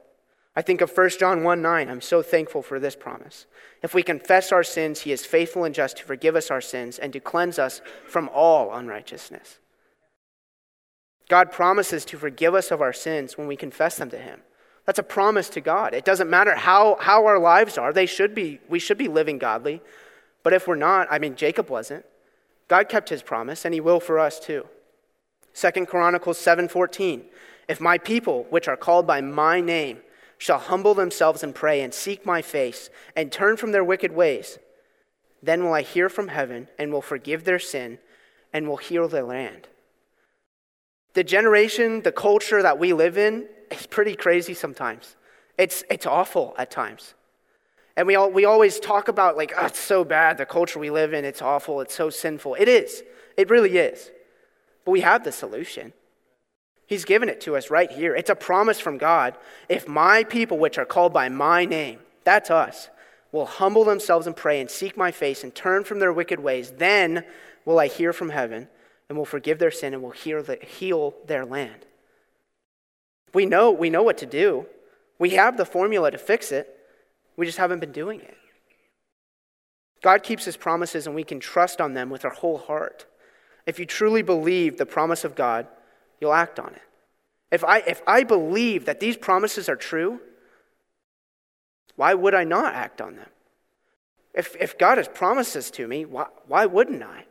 I 0.57 0.63
think 0.63 0.81
of 0.81 0.97
1 0.97 1.09
John 1.19 1.43
1 1.43 1.61
9. 1.61 1.87
I'm 1.87 2.01
so 2.01 2.23
thankful 2.23 2.63
for 2.63 2.79
this 2.79 2.95
promise. 2.95 3.45
If 3.83 3.93
we 3.93 4.01
confess 4.01 4.51
our 4.51 4.63
sins, 4.63 5.01
he 5.01 5.11
is 5.11 5.23
faithful 5.23 5.63
and 5.63 5.75
just 5.75 5.97
to 5.97 6.03
forgive 6.03 6.35
us 6.35 6.49
our 6.49 6.61
sins 6.61 6.97
and 6.97 7.13
to 7.13 7.19
cleanse 7.19 7.59
us 7.59 7.79
from 8.07 8.27
all 8.33 8.73
unrighteousness. 8.73 9.59
God 11.29 11.51
promises 11.51 12.05
to 12.05 12.17
forgive 12.17 12.55
us 12.55 12.71
of 12.71 12.81
our 12.81 12.91
sins 12.91 13.37
when 13.37 13.45
we 13.45 13.55
confess 13.55 13.97
them 13.97 14.09
to 14.09 14.17
him. 14.17 14.39
That's 14.87 14.97
a 14.97 15.03
promise 15.03 15.47
to 15.49 15.61
God. 15.61 15.93
It 15.93 16.05
doesn't 16.05 16.27
matter 16.29 16.55
how, 16.55 16.97
how 17.01 17.27
our 17.27 17.37
lives 17.37 17.77
are, 17.77 17.93
they 17.93 18.07
should 18.07 18.33
be, 18.33 18.59
we 18.67 18.79
should 18.79 18.97
be 18.97 19.07
living 19.07 19.37
godly. 19.37 19.79
But 20.41 20.53
if 20.53 20.67
we're 20.67 20.75
not, 20.75 21.07
I 21.11 21.19
mean, 21.19 21.35
Jacob 21.35 21.69
wasn't. 21.69 22.03
God 22.67 22.89
kept 22.89 23.09
his 23.09 23.21
promise, 23.21 23.63
and 23.63 23.75
he 23.75 23.79
will 23.79 23.99
for 23.99 24.17
us 24.17 24.39
too. 24.39 24.65
Second 25.53 25.87
Chronicles 25.87 26.39
7:14. 26.39 27.25
If 27.67 27.79
my 27.79 27.99
people, 27.99 28.47
which 28.49 28.67
are 28.67 28.77
called 28.77 29.05
by 29.05 29.21
my 29.21 29.61
name, 29.61 30.01
shall 30.37 30.59
humble 30.59 30.93
themselves 30.93 31.43
and 31.43 31.53
pray 31.55 31.81
and 31.81 31.93
seek 31.93 32.25
my 32.25 32.41
face 32.41 32.89
and 33.15 33.31
turn 33.31 33.57
from 33.57 33.71
their 33.71 33.83
wicked 33.83 34.11
ways, 34.11 34.59
then 35.41 35.63
will 35.63 35.73
I 35.73 35.81
hear 35.81 36.09
from 36.09 36.29
heaven 36.29 36.67
and 36.77 36.91
will 36.91 37.01
forgive 37.01 37.43
their 37.43 37.59
sin 37.59 37.99
and 38.53 38.67
will 38.67 38.77
heal 38.77 39.07
their 39.07 39.23
land. 39.23 39.67
The 41.13 41.23
generation, 41.23 42.01
the 42.01 42.11
culture 42.11 42.61
that 42.61 42.79
we 42.79 42.93
live 42.93 43.17
in 43.17 43.47
is 43.71 43.87
pretty 43.87 44.15
crazy 44.15 44.53
sometimes. 44.53 45.15
It's, 45.57 45.83
it's 45.89 46.05
awful 46.05 46.53
at 46.57 46.69
times. 46.69 47.15
And 47.95 48.05
we, 48.05 48.15
all, 48.15 48.29
we 48.29 48.45
always 48.45 48.79
talk 48.79 49.07
about, 49.07 49.35
like, 49.35 49.53
oh, 49.57 49.65
it's 49.65 49.79
so 49.79 50.03
bad, 50.03 50.37
the 50.37 50.45
culture 50.45 50.77
we 50.77 50.91
live 50.91 51.13
in, 51.13 51.25
it's 51.25 51.41
awful, 51.41 51.81
it's 51.81 51.95
so 51.95 52.11
sinful. 52.11 52.53
It 52.55 52.67
is. 52.67 53.01
It 53.35 53.49
really 53.49 53.77
is. 53.77 54.11
But 54.85 54.91
we 54.91 55.01
have 55.01 55.23
the 55.23 55.31
solution. 55.31 55.93
He's 56.87 57.05
given 57.05 57.27
it 57.27 57.41
to 57.41 57.57
us 57.57 57.69
right 57.69 57.91
here. 57.91 58.15
It's 58.15 58.29
a 58.29 58.35
promise 58.35 58.79
from 58.79 58.97
God. 58.97 59.35
If 59.67 59.87
my 59.87 60.23
people, 60.23 60.57
which 60.57 60.77
are 60.77 60.85
called 60.85 61.13
by 61.13 61.27
my 61.27 61.65
name, 61.65 61.99
that's 62.23 62.49
us, 62.49 62.89
will 63.33 63.45
humble 63.45 63.83
themselves 63.83 64.25
and 64.25 64.35
pray 64.35 64.61
and 64.61 64.71
seek 64.71 64.95
my 64.95 65.11
face 65.11 65.43
and 65.43 65.53
turn 65.53 65.83
from 65.83 65.99
their 65.99 66.13
wicked 66.13 66.39
ways, 66.39 66.71
then 66.77 67.25
will 67.65 67.77
I 67.77 67.87
hear 67.87 68.13
from 68.13 68.29
heaven 68.29 68.69
and 69.09 69.17
will 69.17 69.25
forgive 69.25 69.59
their 69.59 69.71
sin 69.71 69.93
and 69.93 70.01
will 70.01 70.11
heal 70.11 71.13
their 71.25 71.45
land. 71.45 71.85
We 73.33 73.45
know, 73.45 73.71
we 73.71 73.89
know 73.89 74.03
what 74.03 74.17
to 74.19 74.25
do. 74.25 74.65
We 75.19 75.31
have 75.31 75.57
the 75.57 75.65
formula 75.65 76.11
to 76.11 76.17
fix 76.17 76.53
it. 76.53 76.73
We 77.35 77.45
just 77.45 77.57
haven't 77.57 77.79
been 77.79 77.91
doing 77.91 78.21
it. 78.21 78.37
God 80.01 80.23
keeps 80.23 80.45
his 80.45 80.57
promises 80.57 81.05
and 81.05 81.15
we 81.15 81.23
can 81.23 81.39
trust 81.39 81.81
on 81.81 81.93
them 81.93 82.09
with 82.09 82.23
our 82.23 82.31
whole 82.31 82.57
heart. 82.57 83.05
If 83.65 83.79
you 83.79 83.85
truly 83.85 84.21
believe 84.21 84.77
the 84.77 84.85
promise 84.85 85.25
of 85.25 85.35
God, 85.35 85.67
you'll 86.19 86.33
act 86.33 86.59
on 86.59 86.73
it. 86.73 86.81
If 87.51 87.63
I, 87.63 87.79
if 87.79 88.01
I 88.05 88.23
believe 88.23 88.85
that 88.85 88.99
these 88.99 89.17
promises 89.17 89.69
are 89.69 89.75
true, 89.75 90.19
why 91.95 92.13
would 92.13 92.35
I 92.35 92.43
not 92.43 92.73
act 92.73 93.01
on 93.01 93.15
them? 93.15 93.29
If, 94.33 94.55
if 94.59 94.77
God 94.77 94.97
has 94.97 95.07
promised 95.07 95.53
this 95.53 95.71
to 95.71 95.87
me, 95.87 96.05
why, 96.05 96.27
why 96.47 96.65
wouldn't 96.65 97.01
I? 97.01 97.25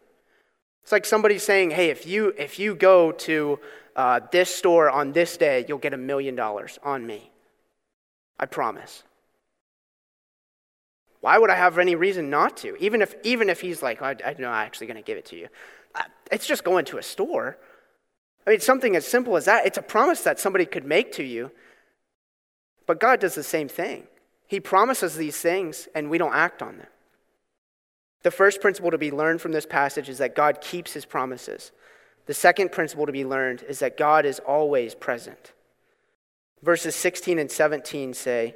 It's 0.82 0.92
like 0.92 1.04
somebody 1.04 1.38
saying, 1.38 1.70
hey, 1.70 1.90
if 1.90 2.06
you, 2.06 2.32
if 2.38 2.58
you 2.58 2.74
go 2.74 3.12
to 3.12 3.58
uh, 3.94 4.20
this 4.32 4.54
store 4.54 4.90
on 4.90 5.12
this 5.12 5.36
day, 5.36 5.64
you'll 5.68 5.78
get 5.78 5.94
a 5.94 5.98
million 5.98 6.34
dollars 6.34 6.78
on 6.82 7.06
me. 7.06 7.30
I 8.38 8.46
promise. 8.46 9.02
Why 11.20 11.38
would 11.38 11.50
I 11.50 11.56
have 11.56 11.78
any 11.78 11.94
reason 11.94 12.30
not 12.30 12.56
to? 12.58 12.76
Even 12.76 13.02
if, 13.02 13.14
even 13.24 13.50
if 13.50 13.60
he's 13.60 13.82
like, 13.82 14.02
I, 14.02 14.16
I'm 14.24 14.36
not 14.38 14.64
actually 14.64 14.86
going 14.86 14.96
to 14.96 15.02
give 15.02 15.18
it 15.18 15.26
to 15.26 15.36
you. 15.36 15.48
Uh, 15.94 16.02
it's 16.30 16.46
just 16.46 16.62
going 16.62 16.84
to 16.86 16.98
a 16.98 17.02
store. 17.02 17.56
I 18.46 18.50
mean, 18.50 18.60
something 18.60 18.94
as 18.94 19.06
simple 19.06 19.36
as 19.36 19.46
that. 19.46 19.66
It's 19.66 19.78
a 19.78 19.82
promise 19.82 20.22
that 20.22 20.38
somebody 20.38 20.66
could 20.66 20.84
make 20.84 21.12
to 21.12 21.24
you. 21.24 21.50
But 22.86 23.00
God 23.00 23.20
does 23.20 23.34
the 23.34 23.42
same 23.42 23.68
thing. 23.68 24.04
He 24.46 24.60
promises 24.60 25.16
these 25.16 25.36
things, 25.36 25.88
and 25.94 26.08
we 26.08 26.18
don't 26.18 26.34
act 26.34 26.62
on 26.62 26.78
them. 26.78 26.86
The 28.22 28.30
first 28.30 28.60
principle 28.60 28.92
to 28.92 28.98
be 28.98 29.10
learned 29.10 29.40
from 29.40 29.52
this 29.52 29.66
passage 29.66 30.08
is 30.08 30.18
that 30.18 30.36
God 30.36 30.60
keeps 30.60 30.92
his 30.92 31.04
promises. 31.04 31.72
The 32.26 32.34
second 32.34 32.72
principle 32.72 33.06
to 33.06 33.12
be 33.12 33.24
learned 33.24 33.64
is 33.68 33.80
that 33.80 33.96
God 33.96 34.24
is 34.24 34.38
always 34.40 34.94
present. 34.94 35.52
Verses 36.62 36.94
16 36.94 37.38
and 37.38 37.50
17 37.50 38.14
say, 38.14 38.54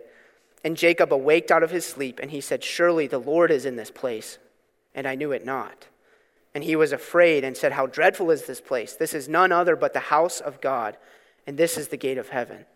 And 0.65 0.77
Jacob 0.77 1.13
awaked 1.13 1.51
out 1.51 1.63
of 1.63 1.71
his 1.71 1.85
sleep, 1.85 2.19
and 2.21 2.31
he 2.31 2.41
said, 2.41 2.65
Surely 2.65 3.07
the 3.07 3.19
Lord 3.19 3.51
is 3.51 3.65
in 3.65 3.77
this 3.77 3.91
place, 3.91 4.39
and 4.95 5.07
I 5.07 5.15
knew 5.17 5.33
it 5.33 5.45
not. 5.45 5.87
And 6.55 6.65
he 6.65 6.77
was 6.77 6.93
afraid 6.93 7.45
and 7.45 7.57
said, 7.57 7.73
How 7.73 7.87
dreadful 7.87 8.31
is 8.31 8.47
this 8.47 8.61
place! 8.61 8.95
This 8.95 9.15
is 9.15 9.29
none 9.29 9.53
other 9.53 9.77
but 9.77 9.93
the 9.93 10.01
house 10.01 10.41
of 10.41 10.61
God, 10.61 10.97
and 11.47 11.57
this 11.57 11.79
is 11.79 11.89
the 11.89 11.97
gate 11.97 12.19
of 12.19 12.31
heaven. 12.31 12.67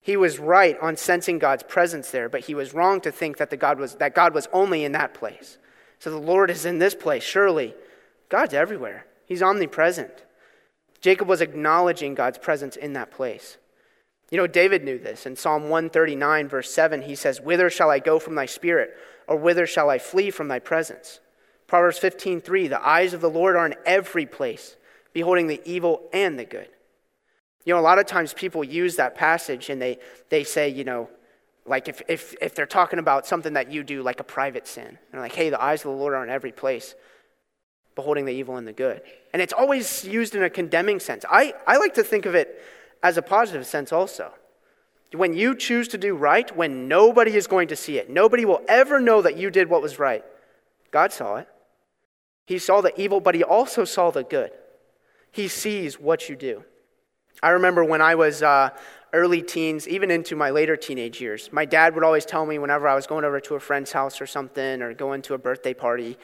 He 0.00 0.16
was 0.16 0.40
right 0.40 0.76
on 0.80 0.96
sensing 0.96 1.38
God's 1.38 1.62
presence 1.62 2.10
there, 2.10 2.28
but 2.28 2.42
he 2.42 2.54
was 2.54 2.74
wrong 2.74 3.00
to 3.02 3.12
think 3.12 3.36
that, 3.36 3.50
the 3.50 3.56
God, 3.56 3.78
was, 3.78 3.94
that 3.96 4.16
God 4.16 4.34
was 4.34 4.48
only 4.52 4.84
in 4.84 4.92
that 4.92 5.14
place. 5.14 5.58
So 6.00 6.10
the 6.10 6.18
Lord 6.18 6.50
is 6.50 6.64
in 6.64 6.78
this 6.78 6.96
place, 6.96 7.22
surely. 7.22 7.74
God's 8.28 8.54
everywhere, 8.54 9.06
He's 9.26 9.42
omnipresent. 9.42 10.24
Jacob 11.00 11.28
was 11.28 11.40
acknowledging 11.40 12.14
God's 12.14 12.38
presence 12.38 12.76
in 12.76 12.94
that 12.94 13.10
place. 13.10 13.58
You 14.30 14.38
know, 14.38 14.46
David 14.46 14.82
knew 14.82 14.98
this. 14.98 15.26
In 15.26 15.36
Psalm 15.36 15.64
139, 15.64 16.48
verse 16.48 16.72
7, 16.72 17.02
he 17.02 17.14
says, 17.14 17.40
Whither 17.40 17.68
shall 17.68 17.90
I 17.90 17.98
go 17.98 18.18
from 18.18 18.34
thy 18.34 18.46
spirit, 18.46 18.96
or 19.28 19.36
whither 19.36 19.66
shall 19.66 19.90
I 19.90 19.98
flee 19.98 20.30
from 20.30 20.48
thy 20.48 20.58
presence? 20.58 21.20
Proverbs 21.72 21.98
15:3 22.00 22.68
The 22.68 22.86
eyes 22.86 23.14
of 23.14 23.22
the 23.22 23.30
Lord 23.30 23.56
are 23.56 23.64
in 23.64 23.74
every 23.86 24.26
place, 24.26 24.76
beholding 25.14 25.46
the 25.46 25.58
evil 25.64 26.06
and 26.12 26.38
the 26.38 26.44
good. 26.44 26.68
You 27.64 27.72
know, 27.72 27.80
a 27.80 27.88
lot 27.88 27.98
of 27.98 28.04
times 28.04 28.34
people 28.34 28.62
use 28.62 28.96
that 28.96 29.14
passage 29.14 29.70
and 29.70 29.80
they, 29.80 29.98
they 30.28 30.44
say, 30.44 30.68
you 30.68 30.84
know, 30.84 31.08
like 31.64 31.88
if, 31.88 32.02
if, 32.08 32.34
if 32.42 32.54
they're 32.54 32.66
talking 32.66 32.98
about 32.98 33.26
something 33.26 33.54
that 33.54 33.72
you 33.72 33.84
do, 33.84 34.02
like 34.02 34.20
a 34.20 34.24
private 34.24 34.68
sin, 34.68 34.98
they're 35.10 35.22
like, 35.22 35.32
hey, 35.32 35.48
the 35.48 35.62
eyes 35.62 35.80
of 35.80 35.92
the 35.92 35.96
Lord 35.96 36.12
are 36.12 36.22
in 36.22 36.28
every 36.28 36.52
place, 36.52 36.94
beholding 37.94 38.26
the 38.26 38.34
evil 38.34 38.58
and 38.58 38.68
the 38.68 38.74
good. 38.74 39.00
And 39.32 39.40
it's 39.40 39.54
always 39.54 40.04
used 40.04 40.34
in 40.34 40.42
a 40.42 40.50
condemning 40.50 41.00
sense. 41.00 41.24
I, 41.30 41.54
I 41.66 41.78
like 41.78 41.94
to 41.94 42.04
think 42.04 42.26
of 42.26 42.34
it 42.34 42.62
as 43.02 43.16
a 43.16 43.22
positive 43.22 43.64
sense 43.64 43.94
also. 43.94 44.30
When 45.14 45.32
you 45.32 45.56
choose 45.56 45.88
to 45.88 45.96
do 45.96 46.16
right, 46.16 46.54
when 46.54 46.86
nobody 46.86 47.34
is 47.34 47.46
going 47.46 47.68
to 47.68 47.76
see 47.76 47.96
it, 47.96 48.10
nobody 48.10 48.44
will 48.44 48.60
ever 48.68 49.00
know 49.00 49.22
that 49.22 49.38
you 49.38 49.48
did 49.50 49.70
what 49.70 49.80
was 49.80 49.98
right. 49.98 50.22
God 50.90 51.14
saw 51.14 51.36
it. 51.36 51.48
He 52.46 52.58
saw 52.58 52.80
the 52.80 52.98
evil, 53.00 53.20
but 53.20 53.34
he 53.34 53.44
also 53.44 53.84
saw 53.84 54.10
the 54.10 54.24
good. 54.24 54.50
He 55.30 55.48
sees 55.48 55.98
what 55.98 56.28
you 56.28 56.36
do. 56.36 56.64
I 57.42 57.50
remember 57.50 57.84
when 57.84 58.00
I 58.00 58.14
was 58.14 58.42
uh, 58.42 58.70
early 59.12 59.42
teens, 59.42 59.88
even 59.88 60.10
into 60.10 60.36
my 60.36 60.50
later 60.50 60.76
teenage 60.76 61.20
years, 61.20 61.50
my 61.52 61.64
dad 61.64 61.94
would 61.94 62.04
always 62.04 62.24
tell 62.24 62.46
me 62.46 62.58
whenever 62.58 62.86
I 62.86 62.94
was 62.94 63.06
going 63.06 63.24
over 63.24 63.40
to 63.40 63.54
a 63.54 63.60
friend's 63.60 63.92
house 63.92 64.20
or 64.20 64.26
something, 64.26 64.82
or 64.82 64.94
going 64.94 65.22
to 65.22 65.34
a 65.34 65.38
birthday 65.38 65.74
party, 65.74 66.16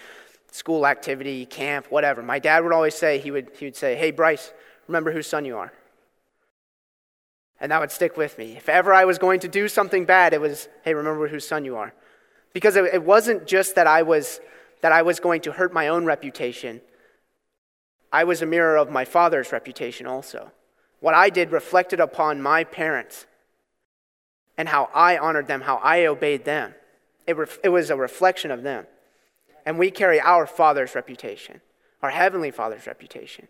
school 0.50 0.87
activity, 0.87 1.46
camp, 1.46 1.87
whatever. 1.90 2.22
My 2.22 2.38
dad 2.38 2.62
would 2.64 2.72
always 2.72 2.94
say, 2.94 3.18
he 3.18 3.30
would, 3.30 3.50
he 3.58 3.66
would 3.66 3.76
say, 3.76 3.96
Hey, 3.96 4.10
Bryce, 4.10 4.52
remember 4.87 5.12
whose 5.12 5.26
son 5.26 5.44
you 5.44 5.56
are. 5.56 5.72
And 7.60 7.72
that 7.72 7.80
would 7.80 7.90
stick 7.90 8.16
with 8.16 8.38
me. 8.38 8.56
If 8.56 8.68
ever 8.68 8.92
I 8.92 9.04
was 9.04 9.18
going 9.18 9.40
to 9.40 9.48
do 9.48 9.68
something 9.68 10.04
bad, 10.04 10.32
it 10.32 10.40
was, 10.40 10.68
Hey, 10.82 10.94
remember 10.94 11.28
whose 11.28 11.46
son 11.46 11.64
you 11.64 11.76
are. 11.76 11.92
Because 12.52 12.76
it, 12.76 12.84
it 12.94 13.02
wasn't 13.02 13.46
just 13.46 13.75
that 13.75 13.87
I 13.87 14.02
was 14.02 14.40
that 14.80 14.92
I 14.92 15.02
was 15.02 15.20
going 15.20 15.40
to 15.42 15.52
hurt 15.52 15.73
my 15.73 15.88
own 15.88 16.04
reputation. 16.04 16.80
I 18.12 18.25
was 18.25 18.42
a 18.42 18.47
mirror 18.47 18.76
of 18.76 18.90
my 18.90 19.04
father's 19.04 19.52
reputation 19.52 20.06
also. 20.06 20.52
What 21.00 21.14
I 21.14 21.30
did 21.30 21.52
reflected 21.52 22.00
upon 22.00 22.42
my 22.42 22.64
parents 22.64 23.26
and 24.56 24.68
how 24.68 24.90
I 24.92 25.16
honored 25.16 25.47
them, 25.47 25.62
how 25.62 25.76
I 25.76 26.06
obeyed 26.06 26.44
them. 26.44 26.75
It, 27.26 27.37
ref- 27.37 27.58
it 27.62 27.68
was 27.68 27.90
a 27.90 27.97
reflection 27.97 28.50
of 28.50 28.62
them. 28.62 28.87
And 29.64 29.78
we 29.78 29.90
carry 29.90 30.20
our 30.20 30.47
Father's 30.47 30.94
reputation, 30.94 31.61
our 32.02 32.11
Heavenly 32.11 32.50
Father's 32.50 32.87
reputation. 32.87 33.49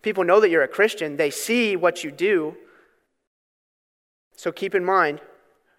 People 0.00 0.24
know 0.24 0.40
that 0.40 0.50
you're 0.50 0.62
a 0.62 0.68
Christian, 0.68 1.16
they 1.16 1.30
see 1.30 1.76
what 1.76 2.02
you 2.02 2.10
do. 2.10 2.56
So 4.34 4.50
keep 4.50 4.74
in 4.74 4.84
mind 4.84 5.20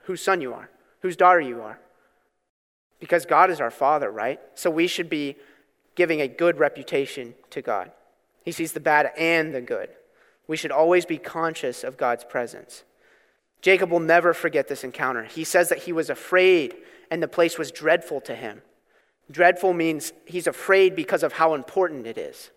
whose 0.03 0.21
son 0.21 0.39
you 0.41 0.53
are, 0.53 0.69
whose 1.01 1.17
daughter 1.17 1.41
you 1.41 1.61
are. 1.61 1.79
Because 3.03 3.25
God 3.25 3.51
is 3.51 3.59
our 3.59 3.69
Father, 3.69 4.09
right? 4.09 4.39
So 4.55 4.69
we 4.69 4.87
should 4.87 5.09
be 5.09 5.35
giving 5.93 6.21
a 6.21 6.27
good 6.29 6.57
reputation 6.57 7.35
to 7.49 7.61
God. 7.61 7.91
He 8.45 8.53
sees 8.53 8.71
the 8.71 8.79
bad 8.79 9.11
and 9.17 9.53
the 9.53 9.59
good. 9.59 9.89
We 10.47 10.55
should 10.55 10.71
always 10.71 11.05
be 11.05 11.17
conscious 11.17 11.83
of 11.83 11.97
God's 11.97 12.23
presence. 12.23 12.85
Jacob 13.61 13.91
will 13.91 13.99
never 13.99 14.33
forget 14.33 14.69
this 14.69 14.85
encounter. 14.85 15.25
He 15.25 15.43
says 15.43 15.67
that 15.67 15.79
he 15.79 15.91
was 15.91 16.09
afraid 16.09 16.75
and 17.11 17.21
the 17.21 17.27
place 17.27 17.57
was 17.57 17.71
dreadful 17.71 18.21
to 18.21 18.35
him. 18.35 18.61
Dreadful 19.29 19.73
means 19.73 20.13
he's 20.25 20.47
afraid 20.47 20.95
because 20.95 21.23
of 21.23 21.33
how 21.33 21.55
important 21.55 22.07
it 22.07 22.17
is. 22.17 22.51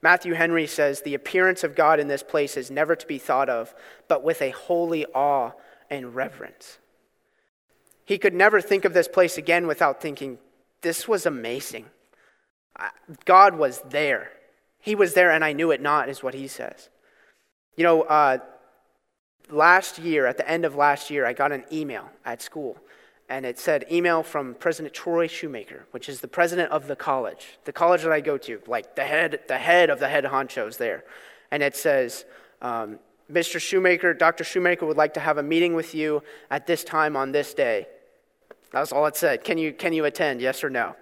Matthew 0.00 0.34
Henry 0.34 0.68
says 0.68 1.02
the 1.02 1.14
appearance 1.14 1.64
of 1.64 1.74
God 1.74 1.98
in 1.98 2.06
this 2.06 2.22
place 2.22 2.56
is 2.56 2.70
never 2.70 2.94
to 2.94 3.06
be 3.08 3.18
thought 3.18 3.48
of, 3.48 3.74
but 4.06 4.22
with 4.22 4.40
a 4.40 4.50
holy 4.50 5.06
awe 5.06 5.50
and 5.90 6.14
reverence. 6.14 6.78
He 8.08 8.16
could 8.16 8.32
never 8.32 8.62
think 8.62 8.86
of 8.86 8.94
this 8.94 9.06
place 9.06 9.36
again 9.36 9.66
without 9.66 10.00
thinking, 10.00 10.38
this 10.80 11.06
was 11.06 11.26
amazing. 11.26 11.84
God 13.26 13.58
was 13.58 13.82
there. 13.90 14.30
He 14.80 14.94
was 14.94 15.12
there 15.12 15.30
and 15.30 15.44
I 15.44 15.52
knew 15.52 15.72
it 15.72 15.82
not, 15.82 16.08
is 16.08 16.22
what 16.22 16.32
he 16.32 16.48
says. 16.48 16.88
You 17.76 17.84
know, 17.84 18.04
uh, 18.04 18.38
last 19.50 19.98
year, 19.98 20.24
at 20.24 20.38
the 20.38 20.50
end 20.50 20.64
of 20.64 20.74
last 20.74 21.10
year, 21.10 21.26
I 21.26 21.34
got 21.34 21.52
an 21.52 21.64
email 21.70 22.08
at 22.24 22.40
school. 22.40 22.78
And 23.28 23.44
it 23.44 23.58
said, 23.58 23.84
email 23.92 24.22
from 24.22 24.54
President 24.54 24.94
Troy 24.94 25.26
Shoemaker, 25.26 25.84
which 25.90 26.08
is 26.08 26.22
the 26.22 26.28
president 26.28 26.72
of 26.72 26.86
the 26.86 26.96
college, 26.96 27.58
the 27.66 27.74
college 27.74 28.04
that 28.04 28.12
I 28.12 28.22
go 28.22 28.38
to, 28.38 28.62
like 28.66 28.96
the 28.96 29.04
head, 29.04 29.40
the 29.48 29.58
head 29.58 29.90
of 29.90 30.00
the 30.00 30.08
head 30.08 30.24
honchos 30.24 30.78
there. 30.78 31.04
And 31.50 31.62
it 31.62 31.76
says, 31.76 32.24
um, 32.62 33.00
Mr. 33.30 33.60
Shoemaker, 33.60 34.14
Dr. 34.14 34.44
Shoemaker 34.44 34.86
would 34.86 34.96
like 34.96 35.12
to 35.12 35.20
have 35.20 35.36
a 35.36 35.42
meeting 35.42 35.74
with 35.74 35.94
you 35.94 36.22
at 36.50 36.66
this 36.66 36.84
time 36.84 37.14
on 37.14 37.32
this 37.32 37.52
day. 37.52 37.86
That 38.72 38.80
was 38.80 38.92
all 38.92 39.06
it 39.06 39.16
said. 39.16 39.44
Can 39.44 39.58
you, 39.58 39.72
can 39.72 39.92
you 39.92 40.04
attend, 40.04 40.40
yes 40.40 40.62
or 40.62 40.70
no? 40.70 40.94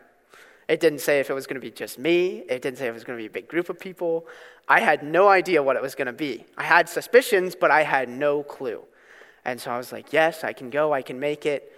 It 0.68 0.80
didn't 0.80 1.00
say 1.00 1.20
if 1.20 1.30
it 1.30 1.34
was 1.34 1.46
going 1.46 1.60
to 1.60 1.60
be 1.60 1.70
just 1.70 1.98
me. 1.98 2.42
It 2.48 2.60
didn't 2.60 2.78
say 2.78 2.86
if 2.86 2.90
it 2.90 2.94
was 2.94 3.04
going 3.04 3.18
to 3.18 3.22
be 3.22 3.26
a 3.26 3.30
big 3.30 3.48
group 3.48 3.68
of 3.68 3.78
people. 3.78 4.26
I 4.68 4.80
had 4.80 5.02
no 5.04 5.28
idea 5.28 5.62
what 5.62 5.76
it 5.76 5.82
was 5.82 5.94
going 5.94 6.06
to 6.06 6.12
be. 6.12 6.44
I 6.56 6.64
had 6.64 6.88
suspicions, 6.88 7.54
but 7.54 7.70
I 7.70 7.82
had 7.82 8.08
no 8.08 8.42
clue. 8.42 8.82
And 9.44 9.60
so 9.60 9.70
I 9.70 9.78
was 9.78 9.92
like, 9.92 10.12
yes, 10.12 10.42
I 10.42 10.52
can 10.52 10.70
go, 10.70 10.92
I 10.92 11.02
can 11.02 11.20
make 11.20 11.46
it. 11.46 11.72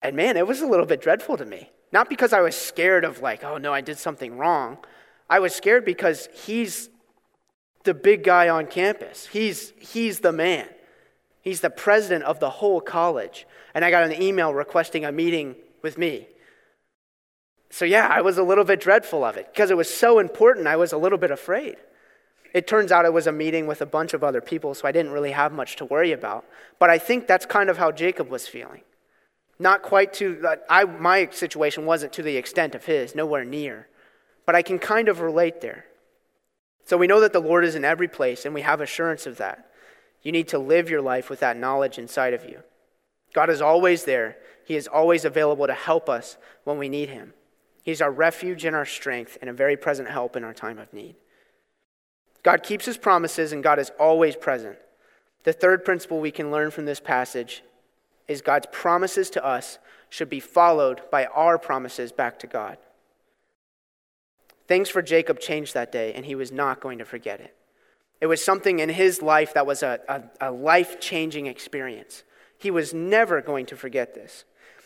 And 0.00 0.14
man, 0.14 0.36
it 0.36 0.46
was 0.46 0.60
a 0.60 0.66
little 0.66 0.86
bit 0.86 1.00
dreadful 1.00 1.36
to 1.36 1.44
me. 1.44 1.70
Not 1.90 2.08
because 2.08 2.32
I 2.32 2.40
was 2.40 2.56
scared 2.56 3.04
of, 3.04 3.20
like, 3.20 3.44
oh 3.44 3.58
no, 3.58 3.72
I 3.72 3.80
did 3.80 3.98
something 3.98 4.38
wrong. 4.38 4.78
I 5.28 5.40
was 5.40 5.54
scared 5.54 5.84
because 5.84 6.28
he's 6.32 6.88
the 7.84 7.94
big 7.94 8.22
guy 8.22 8.48
on 8.48 8.66
campus, 8.66 9.26
he's, 9.26 9.72
he's 9.80 10.20
the 10.20 10.32
man. 10.32 10.68
He's 11.42 11.60
the 11.60 11.70
president 11.70 12.24
of 12.24 12.40
the 12.40 12.48
whole 12.48 12.80
college. 12.80 13.46
And 13.74 13.84
I 13.84 13.90
got 13.90 14.04
an 14.04 14.22
email 14.22 14.54
requesting 14.54 15.04
a 15.04 15.12
meeting 15.12 15.56
with 15.82 15.98
me. 15.98 16.28
So, 17.68 17.84
yeah, 17.84 18.06
I 18.10 18.20
was 18.20 18.38
a 18.38 18.42
little 18.42 18.64
bit 18.64 18.80
dreadful 18.80 19.24
of 19.24 19.36
it 19.36 19.48
because 19.52 19.70
it 19.70 19.76
was 19.76 19.92
so 19.92 20.18
important, 20.18 20.66
I 20.66 20.76
was 20.76 20.92
a 20.92 20.98
little 20.98 21.18
bit 21.18 21.30
afraid. 21.30 21.76
It 22.54 22.66
turns 22.66 22.92
out 22.92 23.06
it 23.06 23.12
was 23.12 23.26
a 23.26 23.32
meeting 23.32 23.66
with 23.66 23.80
a 23.80 23.86
bunch 23.86 24.12
of 24.12 24.22
other 24.22 24.42
people, 24.42 24.74
so 24.74 24.86
I 24.86 24.92
didn't 24.92 25.12
really 25.12 25.30
have 25.32 25.52
much 25.52 25.76
to 25.76 25.86
worry 25.86 26.12
about. 26.12 26.44
But 26.78 26.90
I 26.90 26.98
think 26.98 27.26
that's 27.26 27.46
kind 27.46 27.70
of 27.70 27.78
how 27.78 27.90
Jacob 27.90 28.28
was 28.28 28.46
feeling. 28.46 28.82
Not 29.58 29.82
quite 29.82 30.12
to, 30.14 30.56
I, 30.68 30.84
my 30.84 31.28
situation 31.30 31.86
wasn't 31.86 32.12
to 32.14 32.22
the 32.22 32.36
extent 32.36 32.74
of 32.74 32.84
his, 32.84 33.14
nowhere 33.14 33.44
near. 33.44 33.88
But 34.44 34.54
I 34.54 34.62
can 34.62 34.78
kind 34.78 35.08
of 35.08 35.20
relate 35.20 35.62
there. 35.62 35.86
So 36.84 36.98
we 36.98 37.06
know 37.06 37.20
that 37.20 37.32
the 37.32 37.40
Lord 37.40 37.64
is 37.64 37.74
in 37.74 37.84
every 37.84 38.08
place, 38.08 38.44
and 38.44 38.54
we 38.54 38.62
have 38.62 38.80
assurance 38.82 39.26
of 39.26 39.38
that. 39.38 39.70
You 40.22 40.32
need 40.32 40.48
to 40.48 40.58
live 40.58 40.88
your 40.88 41.00
life 41.00 41.28
with 41.28 41.40
that 41.40 41.56
knowledge 41.56 41.98
inside 41.98 42.34
of 42.34 42.44
you. 42.44 42.62
God 43.32 43.50
is 43.50 43.62
always 43.62 44.04
there, 44.04 44.36
He 44.64 44.76
is 44.76 44.86
always 44.86 45.24
available 45.24 45.66
to 45.66 45.74
help 45.74 46.08
us 46.08 46.36
when 46.64 46.78
we 46.78 46.88
need 46.88 47.08
Him. 47.08 47.34
He's 47.82 48.00
our 48.00 48.12
refuge 48.12 48.64
and 48.64 48.76
our 48.76 48.86
strength 48.86 49.36
and 49.40 49.50
a 49.50 49.54
very 49.54 49.76
present 49.76 50.08
help 50.08 50.36
in 50.36 50.44
our 50.44 50.54
time 50.54 50.78
of 50.78 50.92
need. 50.92 51.16
God 52.42 52.62
keeps 52.62 52.86
his 52.86 52.96
promises 52.96 53.52
and 53.52 53.62
God 53.62 53.78
is 53.78 53.90
always 53.98 54.36
present. 54.36 54.78
The 55.44 55.52
third 55.52 55.84
principle 55.84 56.20
we 56.20 56.30
can 56.30 56.50
learn 56.50 56.70
from 56.70 56.84
this 56.84 57.00
passage 57.00 57.62
is 58.28 58.40
God's 58.40 58.66
promises 58.70 59.30
to 59.30 59.44
us 59.44 59.78
should 60.08 60.28
be 60.28 60.40
followed 60.40 61.00
by 61.10 61.26
our 61.26 61.58
promises 61.58 62.12
back 62.12 62.38
to 62.40 62.46
God. 62.46 62.78
Things 64.68 64.88
for 64.88 65.02
Jacob 65.02 65.40
changed 65.40 65.74
that 65.74 65.90
day, 65.90 66.12
and 66.14 66.24
he 66.24 66.34
was 66.34 66.52
not 66.52 66.80
going 66.80 66.98
to 66.98 67.04
forget 67.04 67.40
it. 67.40 67.54
It 68.22 68.28
was 68.28 68.42
something 68.42 68.78
in 68.78 68.88
his 68.88 69.20
life 69.20 69.52
that 69.54 69.66
was 69.66 69.82
a, 69.82 69.98
a, 70.08 70.48
a 70.48 70.52
life 70.52 71.00
changing 71.00 71.46
experience. 71.46 72.22
He 72.56 72.70
was 72.70 72.94
never 72.94 73.42
going 73.42 73.66
to 73.66 73.76
forget 73.76 74.14
this. 74.14 74.44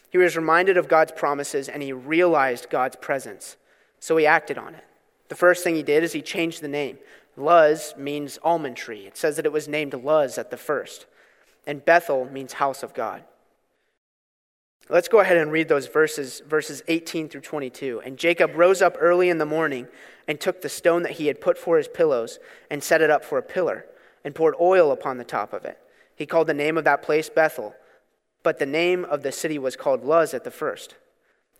He 0.08 0.16
was 0.16 0.38
reminded 0.38 0.78
of 0.78 0.88
God's 0.88 1.12
promises 1.12 1.68
and 1.68 1.82
he 1.82 1.92
realized 1.92 2.70
God's 2.70 2.96
presence. 2.96 3.58
So 4.00 4.16
he 4.16 4.24
acted 4.26 4.56
on 4.56 4.74
it. 4.74 4.84
The 5.28 5.34
first 5.34 5.62
thing 5.62 5.74
he 5.74 5.82
did 5.82 6.02
is 6.02 6.14
he 6.14 6.22
changed 6.22 6.62
the 6.62 6.68
name. 6.68 6.96
Luz 7.36 7.92
means 7.98 8.38
almond 8.42 8.78
tree. 8.78 9.06
It 9.06 9.18
says 9.18 9.36
that 9.36 9.44
it 9.44 9.52
was 9.52 9.68
named 9.68 9.92
Luz 9.92 10.38
at 10.38 10.50
the 10.50 10.56
first. 10.56 11.04
And 11.66 11.84
Bethel 11.84 12.24
means 12.32 12.54
house 12.54 12.82
of 12.82 12.94
God. 12.94 13.22
Let's 14.88 15.08
go 15.08 15.20
ahead 15.20 15.36
and 15.36 15.52
read 15.52 15.68
those 15.68 15.88
verses, 15.88 16.40
verses 16.48 16.82
18 16.88 17.28
through 17.28 17.42
22. 17.42 18.00
And 18.02 18.16
Jacob 18.16 18.54
rose 18.54 18.80
up 18.80 18.96
early 18.98 19.28
in 19.28 19.36
the 19.36 19.44
morning 19.44 19.88
and 20.28 20.40
took 20.40 20.62
the 20.62 20.68
stone 20.68 21.02
that 21.02 21.12
he 21.12 21.26
had 21.26 21.40
put 21.40 21.58
for 21.58 21.76
his 21.76 21.88
pillows 21.88 22.38
and 22.70 22.82
set 22.82 23.00
it 23.00 23.10
up 23.10 23.24
for 23.24 23.38
a 23.38 23.42
pillar 23.42 23.86
and 24.24 24.34
poured 24.34 24.54
oil 24.60 24.90
upon 24.90 25.18
the 25.18 25.24
top 25.24 25.52
of 25.52 25.64
it. 25.64 25.78
He 26.14 26.26
called 26.26 26.46
the 26.46 26.54
name 26.54 26.76
of 26.76 26.84
that 26.84 27.02
place 27.02 27.28
Bethel, 27.28 27.74
but 28.42 28.58
the 28.58 28.66
name 28.66 29.04
of 29.04 29.22
the 29.22 29.32
city 29.32 29.58
was 29.58 29.76
called 29.76 30.04
Luz 30.04 30.34
at 30.34 30.44
the 30.44 30.50
first. 30.50 30.94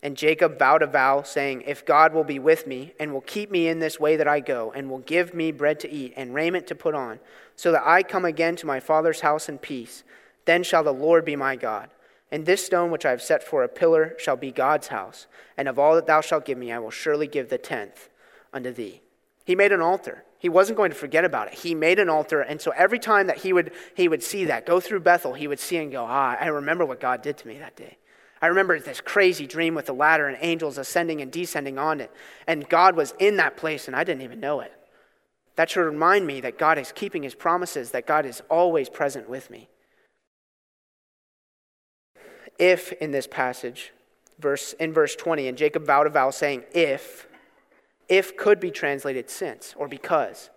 And 0.03 0.15
Jacob 0.15 0.59
vowed 0.59 0.83
a 0.83 0.87
vow, 0.87 1.23
saying, 1.23 1.63
If 1.65 1.85
God 1.85 2.13
will 2.13 2.23
be 2.23 2.37
with 2.37 2.67
me, 2.67 2.93
and 2.99 3.11
will 3.11 3.21
keep 3.21 3.49
me 3.49 3.67
in 3.67 3.79
this 3.79 3.99
way 3.99 4.15
that 4.15 4.27
I 4.27 4.39
go, 4.41 4.71
and 4.71 4.89
will 4.89 4.99
give 4.99 5.33
me 5.33 5.51
bread 5.51 5.79
to 5.79 5.91
eat, 5.91 6.13
and 6.15 6.35
raiment 6.35 6.67
to 6.67 6.75
put 6.75 6.93
on, 6.93 7.19
so 7.55 7.71
that 7.71 7.81
I 7.83 8.03
come 8.03 8.23
again 8.23 8.55
to 8.57 8.67
my 8.67 8.79
father's 8.79 9.21
house 9.21 9.49
in 9.49 9.57
peace, 9.57 10.03
then 10.45 10.61
shall 10.61 10.83
the 10.83 10.93
Lord 10.93 11.25
be 11.25 11.35
my 11.35 11.55
God. 11.55 11.89
And 12.31 12.45
this 12.45 12.65
stone 12.65 12.91
which 12.91 13.05
I 13.05 13.11
have 13.11 13.23
set 13.23 13.43
for 13.43 13.63
a 13.63 13.67
pillar 13.67 14.13
shall 14.19 14.35
be 14.35 14.51
God's 14.51 14.89
house, 14.89 15.25
and 15.57 15.67
of 15.67 15.79
all 15.79 15.95
that 15.95 16.05
thou 16.05 16.21
shalt 16.21 16.45
give 16.45 16.57
me, 16.57 16.71
I 16.71 16.79
will 16.79 16.91
surely 16.91 17.27
give 17.27 17.49
the 17.49 17.57
tenth 17.57 18.09
unto 18.57 18.73
thee. 18.73 19.01
He 19.45 19.55
made 19.55 19.71
an 19.71 19.81
altar. 19.81 20.25
He 20.39 20.49
wasn't 20.49 20.77
going 20.77 20.91
to 20.91 20.97
forget 20.97 21.23
about 21.23 21.47
it. 21.47 21.53
He 21.53 21.73
made 21.73 21.99
an 21.99 22.09
altar, 22.09 22.41
and 22.41 22.59
so 22.59 22.71
every 22.71 22.99
time 22.99 23.27
that 23.27 23.37
he 23.37 23.53
would, 23.53 23.71
he 23.95 24.07
would 24.07 24.21
see 24.21 24.45
that, 24.45 24.65
go 24.65 24.81
through 24.81 24.99
Bethel, 24.99 25.33
he 25.33 25.47
would 25.47 25.59
see 25.59 25.77
and 25.77 25.91
go, 25.91 26.05
Ah, 26.05 26.35
I 26.39 26.47
remember 26.47 26.85
what 26.85 26.99
God 26.99 27.21
did 27.21 27.37
to 27.37 27.47
me 27.47 27.57
that 27.57 27.77
day. 27.77 27.97
I 28.41 28.47
remember 28.47 28.79
this 28.79 29.01
crazy 29.01 29.47
dream 29.47 29.73
with 29.73 29.87
the 29.87 29.93
ladder 29.93 30.27
and 30.27 30.37
angels 30.41 30.77
ascending 30.77 31.21
and 31.21 31.31
descending 31.31 31.79
on 31.79 32.01
it. 32.01 32.11
And 32.45 32.69
God 32.69 32.95
was 32.95 33.13
in 33.19 33.37
that 33.37 33.57
place, 33.57 33.87
and 33.87 33.95
I 33.95 34.03
didn't 34.03 34.21
even 34.21 34.39
know 34.39 34.59
it. 34.59 34.73
That 35.55 35.71
should 35.71 35.81
remind 35.81 36.27
me 36.27 36.41
that 36.41 36.59
God 36.59 36.77
is 36.77 36.91
keeping 36.91 37.23
his 37.23 37.33
promises, 37.33 37.91
that 37.91 38.05
God 38.05 38.25
is 38.25 38.43
always 38.49 38.89
present 38.89 39.27
with 39.27 39.49
me. 39.49 39.69
If 42.59 42.91
in 42.93 43.11
this 43.11 43.27
passage, 43.27 43.91
verse 44.39 44.73
in 44.73 44.93
verse 44.93 45.15
20, 45.15 45.47
and 45.47 45.57
Jacob 45.57 45.85
vowed 45.85 46.05
a 46.05 46.11
vow 46.11 46.29
saying, 46.29 46.63
if, 46.73 47.27
if 48.09 48.37
could 48.37 48.59
be 48.59 48.71
translated 48.71 49.29
since 49.29 49.73
or 49.77 49.87
because. 49.87 50.49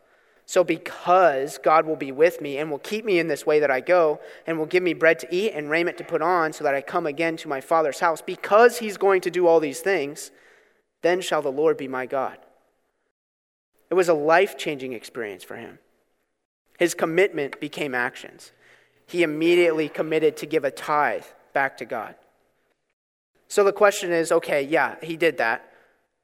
So, 0.46 0.64
because 0.64 1.58
God 1.58 1.86
will 1.86 1.96
be 1.96 2.10
with 2.10 2.40
me 2.40 2.58
and 2.58 2.70
will 2.70 2.80
keep 2.80 3.04
me 3.04 3.20
in 3.20 3.28
this 3.28 3.46
way 3.46 3.60
that 3.60 3.70
I 3.70 3.80
go, 3.80 4.18
and 4.48 4.58
will 4.58 4.66
give 4.66 4.82
me 4.82 4.94
bread 4.94 5.20
to 5.20 5.32
eat 5.32 5.52
and 5.52 5.70
raiment 5.70 5.96
to 5.98 6.04
put 6.04 6.22
on, 6.22 6.52
so 6.52 6.64
that 6.64 6.74
I 6.74 6.80
come 6.80 7.06
again 7.06 7.36
to 7.36 7.48
my 7.48 7.60
Father's 7.60 8.00
house, 8.00 8.20
because 8.20 8.78
He's 8.78 8.96
going 8.96 9.20
to 9.20 9.30
do 9.30 9.46
all 9.46 9.60
these 9.60 9.78
things, 9.78 10.32
then 11.02 11.20
shall 11.20 11.40
the 11.40 11.52
Lord 11.52 11.76
be 11.76 11.86
my 11.86 12.04
God. 12.04 12.38
It 13.90 13.94
was 13.94 14.08
a 14.08 14.14
life 14.14 14.56
changing 14.56 14.92
experience 14.92 15.42
for 15.42 15.56
him. 15.56 15.78
His 16.78 16.94
commitment 16.94 17.60
became 17.60 17.94
actions. 17.94 18.52
He 19.06 19.22
immediately 19.22 19.88
committed 19.88 20.36
to 20.38 20.46
give 20.46 20.64
a 20.64 20.70
tithe 20.70 21.24
back 21.52 21.76
to 21.78 21.84
God. 21.84 22.14
So 23.48 23.64
the 23.64 23.72
question 23.72 24.12
is 24.12 24.30
okay, 24.30 24.62
yeah, 24.62 24.94
he 25.02 25.16
did 25.16 25.38
that. 25.38 25.69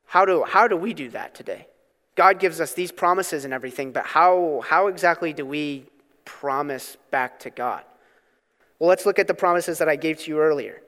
How 0.06 0.24
do, 0.24 0.44
how 0.44 0.68
do 0.68 0.76
we 0.76 0.94
do 0.94 1.10
that 1.10 1.34
today? 1.34 1.66
God 2.14 2.38
gives 2.40 2.60
us 2.60 2.72
these 2.72 2.90
promises 2.90 3.44
and 3.44 3.52
everything, 3.52 3.92
but 3.92 4.06
how, 4.06 4.62
how 4.66 4.86
exactly 4.86 5.32
do 5.32 5.44
we 5.44 5.84
promise 6.24 6.96
back 7.10 7.38
to 7.40 7.50
God? 7.50 7.82
Well, 8.78 8.88
let's 8.88 9.06
look 9.06 9.18
at 9.18 9.26
the 9.26 9.34
promises 9.34 9.78
that 9.78 9.88
I 9.88 9.96
gave 9.96 10.18
to 10.20 10.30
you 10.30 10.40
earlier 10.40 10.82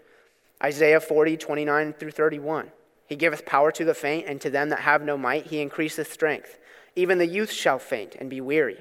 Isaiah 0.63 1.01
40, 1.01 1.37
29 1.37 1.93
through 1.93 2.11
31. 2.11 2.71
He 3.07 3.17
giveth 3.17 3.47
power 3.47 3.71
to 3.73 3.85
the 3.85 3.95
faint, 3.95 4.27
and 4.27 4.41
to 4.41 4.51
them 4.51 4.69
that 4.71 4.81
have 4.81 5.03
no 5.03 5.17
might, 5.17 5.47
he 5.47 5.61
increaseth 5.61 6.13
strength. 6.13 6.59
Even 6.97 7.19
the 7.19 7.27
youth 7.27 7.51
shall 7.51 7.79
faint 7.79 8.17
and 8.17 8.29
be 8.29 8.41
weary, 8.41 8.79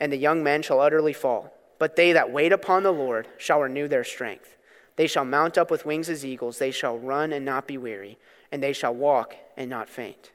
and 0.00 0.12
the 0.12 0.16
young 0.16 0.42
men 0.42 0.62
shall 0.62 0.80
utterly 0.80 1.12
fall. 1.12 1.52
But 1.78 1.96
they 1.96 2.12
that 2.12 2.32
wait 2.32 2.52
upon 2.52 2.82
the 2.82 2.92
Lord 2.92 3.28
shall 3.36 3.60
renew 3.60 3.88
their 3.88 4.04
strength. 4.04 4.56
They 4.96 5.06
shall 5.06 5.24
mount 5.24 5.58
up 5.58 5.70
with 5.70 5.84
wings 5.84 6.08
as 6.08 6.24
eagles. 6.24 6.58
They 6.58 6.70
shall 6.70 6.98
run 6.98 7.32
and 7.32 7.44
not 7.44 7.66
be 7.66 7.76
weary, 7.76 8.18
and 8.50 8.62
they 8.62 8.72
shall 8.72 8.94
walk 8.94 9.34
and 9.58 9.68
not 9.68 9.90
faint. 9.90 10.30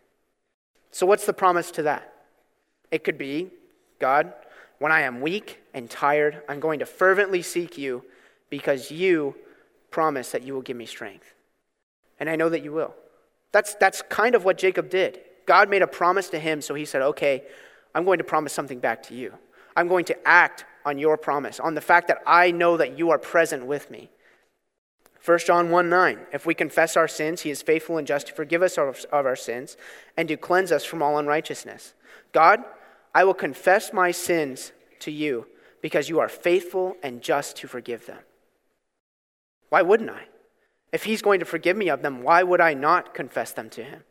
So, 0.91 1.07
what's 1.07 1.25
the 1.25 1.33
promise 1.33 1.71
to 1.71 1.83
that? 1.83 2.13
It 2.91 3.03
could 3.03 3.17
be 3.17 3.49
God, 3.99 4.33
when 4.77 4.91
I 4.91 5.01
am 5.01 5.21
weak 5.21 5.61
and 5.73 5.89
tired, 5.89 6.43
I'm 6.47 6.59
going 6.59 6.79
to 6.79 6.85
fervently 6.85 7.41
seek 7.41 7.77
you 7.77 8.03
because 8.49 8.91
you 8.91 9.33
promise 9.89 10.31
that 10.31 10.43
you 10.43 10.53
will 10.53 10.61
give 10.61 10.77
me 10.77 10.85
strength. 10.85 11.33
And 12.19 12.29
I 12.29 12.35
know 12.35 12.49
that 12.49 12.63
you 12.63 12.73
will. 12.73 12.93
That's, 13.53 13.75
that's 13.75 14.01
kind 14.09 14.35
of 14.35 14.43
what 14.43 14.57
Jacob 14.57 14.89
did. 14.89 15.21
God 15.45 15.69
made 15.69 15.81
a 15.81 15.87
promise 15.87 16.29
to 16.29 16.39
him, 16.39 16.61
so 16.61 16.73
he 16.73 16.85
said, 16.85 17.01
Okay, 17.01 17.43
I'm 17.95 18.03
going 18.03 18.17
to 18.17 18.23
promise 18.23 18.53
something 18.53 18.79
back 18.79 19.01
to 19.03 19.15
you. 19.15 19.33
I'm 19.75 19.87
going 19.87 20.05
to 20.05 20.27
act 20.27 20.65
on 20.85 20.99
your 20.99 21.17
promise, 21.17 21.59
on 21.59 21.73
the 21.75 21.81
fact 21.81 22.09
that 22.09 22.21
I 22.27 22.51
know 22.51 22.77
that 22.77 22.99
you 22.99 23.09
are 23.11 23.17
present 23.17 23.65
with 23.65 23.89
me. 23.89 24.09
1 25.25 25.39
John 25.39 25.69
1 25.69 25.89
9, 25.89 26.19
if 26.33 26.45
we 26.45 26.53
confess 26.53 26.97
our 26.97 27.07
sins, 27.07 27.41
he 27.41 27.49
is 27.49 27.61
faithful 27.61 27.97
and 27.97 28.05
just 28.05 28.27
to 28.27 28.33
forgive 28.33 28.61
us 28.61 28.77
of, 28.77 29.05
our 29.11 29.35
sins 29.37 29.77
and 30.17 30.27
to 30.27 30.35
cleanse 30.35 30.71
us 30.71 30.83
from 30.83 31.01
all 31.01 31.17
unrighteousness. 31.17 31.93
God, 32.33 32.61
I 33.15 33.23
will 33.23 33.33
confess 33.33 33.93
my 33.93 34.11
sins 34.11 34.73
to 34.99 35.11
you 35.11 35.47
because 35.81 36.09
you 36.09 36.19
are 36.19 36.27
faithful 36.27 36.97
and 37.01 37.21
just 37.21 37.55
to 37.57 37.67
forgive 37.67 38.05
them. 38.05 38.19
Why 39.69 39.81
wouldn't 39.81 40.09
I? 40.09 40.23
If 40.91 41.05
he's 41.05 41.21
going 41.21 41.39
to 41.39 41.45
forgive 41.45 41.77
me 41.77 41.89
of 41.89 42.01
them, 42.01 42.21
why 42.21 42.43
would 42.43 42.61
I 42.61 42.73
not 42.73 43.13
confess 43.13 43.53
them 43.53 43.69
to 43.71 43.83
him? 43.83 44.03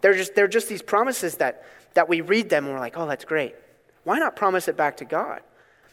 They're 0.00 0.14
just, 0.14 0.34
they're 0.34 0.48
just 0.48 0.68
these 0.68 0.82
promises 0.82 1.36
that, 1.38 1.64
that 1.94 2.08
we 2.08 2.20
read 2.20 2.48
them 2.48 2.64
and 2.64 2.74
we're 2.74 2.80
like, 2.80 2.96
oh, 2.96 3.06
that's 3.06 3.24
great. 3.24 3.54
Why 4.04 4.18
not 4.18 4.36
promise 4.36 4.68
it 4.68 4.76
back 4.76 4.98
to 4.98 5.04
God? 5.04 5.40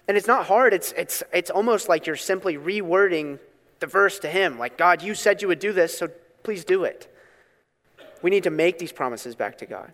And 0.07 0.17
it's 0.17 0.27
not 0.27 0.45
hard. 0.45 0.73
It's, 0.73 0.91
it's, 0.93 1.23
it's 1.33 1.49
almost 1.49 1.89
like 1.89 2.05
you're 2.05 2.15
simply 2.15 2.57
rewording 2.57 3.39
the 3.81 3.87
verse 3.87 4.19
to 4.19 4.29
him 4.29 4.57
like, 4.57 4.77
God, 4.77 5.01
you 5.01 5.13
said 5.13 5.41
you 5.41 5.49
would 5.49 5.59
do 5.59 5.73
this, 5.73 5.97
so 5.97 6.07
please 6.43 6.63
do 6.63 6.85
it. 6.85 7.13
We 8.21 8.29
need 8.29 8.43
to 8.43 8.49
make 8.49 8.79
these 8.79 8.93
promises 8.93 9.35
back 9.35 9.57
to 9.57 9.65
God. 9.65 9.91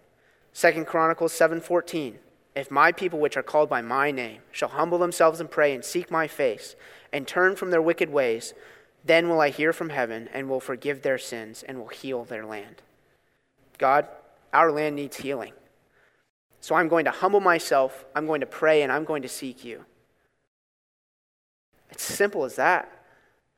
Second 0.54 0.86
Chronicles 0.86 1.34
7:14. 1.34 2.20
If 2.56 2.72
my 2.72 2.92
people 2.92 3.20
which 3.20 3.38
are 3.38 3.44
called 3.44 3.70
by 3.70 3.82
my 3.82 4.10
name 4.10 4.42
shall 4.52 4.70
humble 4.70 4.98
themselves 4.98 5.40
and 5.40 5.50
pray 5.50 5.76
and 5.76 5.86
seek 5.86 6.10
my 6.10 6.28
face 6.28 6.76
and 7.14 7.28
turn 7.28 7.56
from 7.56 7.70
their 7.70 7.82
wicked 7.82 8.10
ways, 8.10 8.54
then 9.06 9.30
will 9.30 9.40
I 9.40 9.50
hear 9.50 9.72
from 9.72 9.90
heaven 9.90 10.28
and 10.34 10.50
will 10.50 10.60
forgive 10.60 11.04
their 11.04 11.20
sins 11.20 11.64
and 11.64 11.78
will 11.78 11.90
heal 11.90 12.24
their 12.24 12.46
land. 12.46 12.82
God, 13.78 14.08
our 14.52 14.72
land 14.72 14.96
needs 14.96 15.18
healing. 15.18 15.54
So 16.60 16.74
I'm 16.74 16.88
going 16.88 17.06
to 17.06 17.12
humble 17.12 17.40
myself, 17.40 18.06
I'm 18.16 18.26
going 18.26 18.42
to 18.42 18.48
pray, 18.48 18.82
and 18.82 18.92
I'm 18.92 19.06
going 19.06 19.22
to 19.22 19.30
seek 19.30 19.64
you. 19.64 19.86
It's 21.92 22.04
simple 22.04 22.44
as 22.44 22.56
that. 22.56 22.97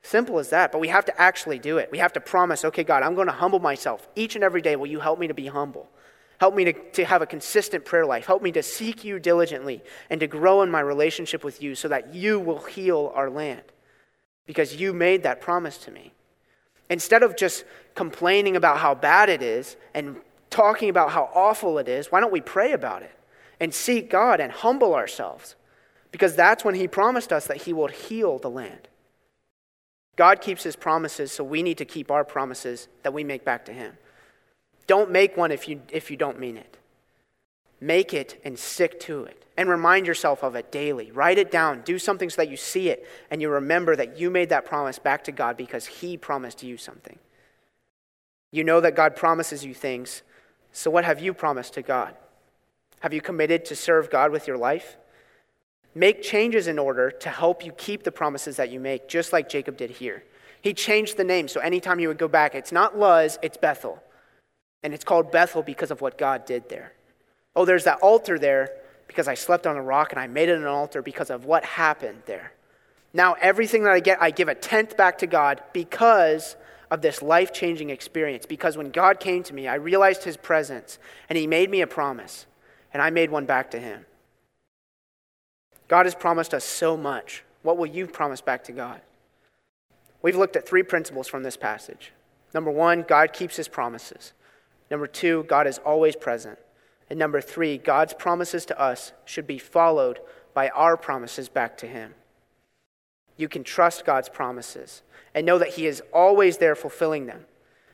Simple 0.02 0.38
as 0.38 0.50
that, 0.50 0.72
but 0.72 0.80
we 0.80 0.88
have 0.88 1.04
to 1.04 1.20
actually 1.20 1.58
do 1.58 1.78
it. 1.78 1.90
We 1.92 1.98
have 1.98 2.12
to 2.14 2.20
promise, 2.20 2.64
okay, 2.64 2.84
God, 2.84 3.02
I'm 3.02 3.14
going 3.14 3.26
to 3.26 3.32
humble 3.32 3.60
myself 3.60 4.08
each 4.16 4.34
and 4.34 4.42
every 4.42 4.62
day. 4.62 4.76
Will 4.76 4.86
you 4.86 5.00
help 5.00 5.18
me 5.18 5.28
to 5.28 5.34
be 5.34 5.46
humble? 5.46 5.88
Help 6.38 6.54
me 6.54 6.64
to, 6.64 6.72
to 6.92 7.04
have 7.04 7.20
a 7.20 7.26
consistent 7.26 7.84
prayer 7.84 8.06
life. 8.06 8.24
Help 8.24 8.42
me 8.42 8.50
to 8.52 8.62
seek 8.62 9.04
you 9.04 9.18
diligently 9.18 9.82
and 10.08 10.20
to 10.20 10.26
grow 10.26 10.62
in 10.62 10.70
my 10.70 10.80
relationship 10.80 11.44
with 11.44 11.62
you 11.62 11.74
so 11.74 11.86
that 11.88 12.14
you 12.14 12.40
will 12.40 12.60
heal 12.60 13.12
our 13.14 13.28
land 13.28 13.62
because 14.46 14.74
you 14.74 14.94
made 14.94 15.22
that 15.22 15.42
promise 15.42 15.76
to 15.76 15.90
me. 15.90 16.12
Instead 16.88 17.22
of 17.22 17.36
just 17.36 17.64
complaining 17.94 18.56
about 18.56 18.78
how 18.78 18.94
bad 18.94 19.28
it 19.28 19.42
is 19.42 19.76
and 19.94 20.16
talking 20.48 20.88
about 20.88 21.10
how 21.10 21.30
awful 21.34 21.78
it 21.78 21.88
is, 21.88 22.10
why 22.10 22.20
don't 22.20 22.32
we 22.32 22.40
pray 22.40 22.72
about 22.72 23.02
it 23.02 23.12
and 23.60 23.72
seek 23.72 24.10
God 24.10 24.40
and 24.40 24.50
humble 24.50 24.94
ourselves? 24.94 25.54
Because 26.10 26.34
that's 26.34 26.64
when 26.64 26.74
He 26.74 26.88
promised 26.88 27.32
us 27.32 27.46
that 27.46 27.58
He 27.58 27.72
will 27.72 27.86
heal 27.86 28.38
the 28.38 28.50
land. 28.50 28.88
God 30.20 30.42
keeps 30.42 30.62
his 30.62 30.76
promises, 30.76 31.32
so 31.32 31.42
we 31.42 31.62
need 31.62 31.78
to 31.78 31.86
keep 31.86 32.10
our 32.10 32.26
promises 32.26 32.88
that 33.04 33.14
we 33.14 33.24
make 33.24 33.42
back 33.42 33.64
to 33.64 33.72
him. 33.72 33.96
Don't 34.86 35.10
make 35.10 35.34
one 35.34 35.50
if 35.50 35.66
you, 35.66 35.80
if 35.90 36.10
you 36.10 36.18
don't 36.18 36.38
mean 36.38 36.58
it. 36.58 36.76
Make 37.80 38.12
it 38.12 38.38
and 38.44 38.58
stick 38.58 39.00
to 39.00 39.24
it. 39.24 39.46
And 39.56 39.70
remind 39.70 40.06
yourself 40.06 40.44
of 40.44 40.56
it 40.56 40.70
daily. 40.70 41.10
Write 41.10 41.38
it 41.38 41.50
down. 41.50 41.80
Do 41.86 41.98
something 41.98 42.28
so 42.28 42.36
that 42.36 42.50
you 42.50 42.58
see 42.58 42.90
it 42.90 43.08
and 43.30 43.40
you 43.40 43.48
remember 43.48 43.96
that 43.96 44.20
you 44.20 44.28
made 44.28 44.50
that 44.50 44.66
promise 44.66 44.98
back 44.98 45.24
to 45.24 45.32
God 45.32 45.56
because 45.56 45.86
he 45.86 46.18
promised 46.18 46.62
you 46.62 46.76
something. 46.76 47.18
You 48.50 48.62
know 48.62 48.82
that 48.82 48.94
God 48.94 49.16
promises 49.16 49.64
you 49.64 49.72
things, 49.72 50.20
so 50.70 50.90
what 50.90 51.06
have 51.06 51.20
you 51.20 51.32
promised 51.32 51.72
to 51.74 51.82
God? 51.82 52.14
Have 52.98 53.14
you 53.14 53.22
committed 53.22 53.64
to 53.64 53.74
serve 53.74 54.10
God 54.10 54.32
with 54.32 54.46
your 54.46 54.58
life? 54.58 54.98
Make 55.94 56.22
changes 56.22 56.68
in 56.68 56.78
order 56.78 57.10
to 57.10 57.28
help 57.28 57.64
you 57.64 57.72
keep 57.72 58.04
the 58.04 58.12
promises 58.12 58.56
that 58.56 58.70
you 58.70 58.78
make, 58.78 59.08
just 59.08 59.32
like 59.32 59.48
Jacob 59.48 59.76
did 59.76 59.90
here. 59.90 60.22
He 60.62 60.74
changed 60.74 61.16
the 61.16 61.24
name, 61.24 61.48
so 61.48 61.60
anytime 61.60 62.00
you 62.00 62.08
would 62.08 62.18
go 62.18 62.28
back, 62.28 62.54
it's 62.54 62.70
not 62.70 62.98
Luz, 62.98 63.38
it's 63.42 63.56
Bethel. 63.56 64.02
And 64.82 64.94
it's 64.94 65.04
called 65.04 65.32
Bethel 65.32 65.62
because 65.62 65.90
of 65.90 66.00
what 66.00 66.16
God 66.16 66.46
did 66.46 66.68
there. 66.68 66.92
Oh, 67.56 67.64
there's 67.64 67.84
that 67.84 67.98
altar 68.00 68.38
there 68.38 68.70
because 69.08 69.26
I 69.26 69.34
slept 69.34 69.66
on 69.66 69.76
a 69.76 69.82
rock 69.82 70.12
and 70.12 70.20
I 70.20 70.26
made 70.26 70.48
it 70.48 70.56
an 70.56 70.66
altar 70.66 71.02
because 71.02 71.30
of 71.30 71.44
what 71.44 71.64
happened 71.64 72.22
there. 72.26 72.52
Now, 73.12 73.34
everything 73.40 73.82
that 73.82 73.92
I 73.92 74.00
get, 74.00 74.22
I 74.22 74.30
give 74.30 74.48
a 74.48 74.54
tenth 74.54 74.96
back 74.96 75.18
to 75.18 75.26
God 75.26 75.62
because 75.72 76.56
of 76.90 77.02
this 77.02 77.22
life 77.22 77.52
changing 77.52 77.90
experience. 77.90 78.46
Because 78.46 78.76
when 78.76 78.90
God 78.90 79.18
came 79.18 79.42
to 79.44 79.54
me, 79.54 79.66
I 79.66 79.74
realized 79.74 80.22
his 80.22 80.36
presence 80.36 80.98
and 81.28 81.36
he 81.36 81.46
made 81.46 81.70
me 81.70 81.80
a 81.80 81.86
promise, 81.86 82.46
and 82.92 83.02
I 83.02 83.10
made 83.10 83.30
one 83.30 83.46
back 83.46 83.70
to 83.72 83.80
him. 83.80 84.06
God 85.90 86.06
has 86.06 86.14
promised 86.14 86.54
us 86.54 86.64
so 86.64 86.96
much. 86.96 87.42
What 87.62 87.76
will 87.76 87.86
you 87.86 88.06
promise 88.06 88.40
back 88.40 88.62
to 88.64 88.72
God? 88.72 89.00
We've 90.22 90.36
looked 90.36 90.54
at 90.54 90.66
three 90.66 90.84
principles 90.84 91.26
from 91.26 91.42
this 91.42 91.56
passage. 91.56 92.12
Number 92.54 92.70
one, 92.70 93.02
God 93.02 93.32
keeps 93.32 93.56
his 93.56 93.66
promises. 93.66 94.32
Number 94.88 95.08
two, 95.08 95.42
God 95.48 95.66
is 95.66 95.78
always 95.78 96.14
present. 96.14 96.60
And 97.08 97.18
number 97.18 97.40
three, 97.40 97.76
God's 97.76 98.14
promises 98.14 98.64
to 98.66 98.80
us 98.80 99.12
should 99.24 99.48
be 99.48 99.58
followed 99.58 100.20
by 100.54 100.68
our 100.68 100.96
promises 100.96 101.48
back 101.48 101.76
to 101.78 101.88
Him. 101.88 102.14
You 103.36 103.48
can 103.48 103.64
trust 103.64 104.04
God's 104.04 104.28
promises 104.28 105.02
and 105.34 105.44
know 105.44 105.58
that 105.58 105.70
He 105.70 105.86
is 105.86 106.04
always 106.12 106.58
there 106.58 106.76
fulfilling 106.76 107.26
them. 107.26 107.46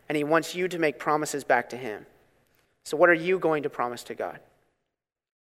And 0.07 0.17
He 0.17 0.25
wants 0.25 0.55
you 0.55 0.69
to 0.69 0.79
make 0.79 0.99
promises 0.99 1.45
back 1.45 1.71
to 1.71 1.79
Him. 1.79 2.05
So, 2.85 2.99
what 2.99 3.09
are 3.09 3.15
you 3.15 3.39
going 3.39 3.63
to 3.63 3.71
promise 3.71 4.03
to 4.05 4.15
God? 4.15 4.41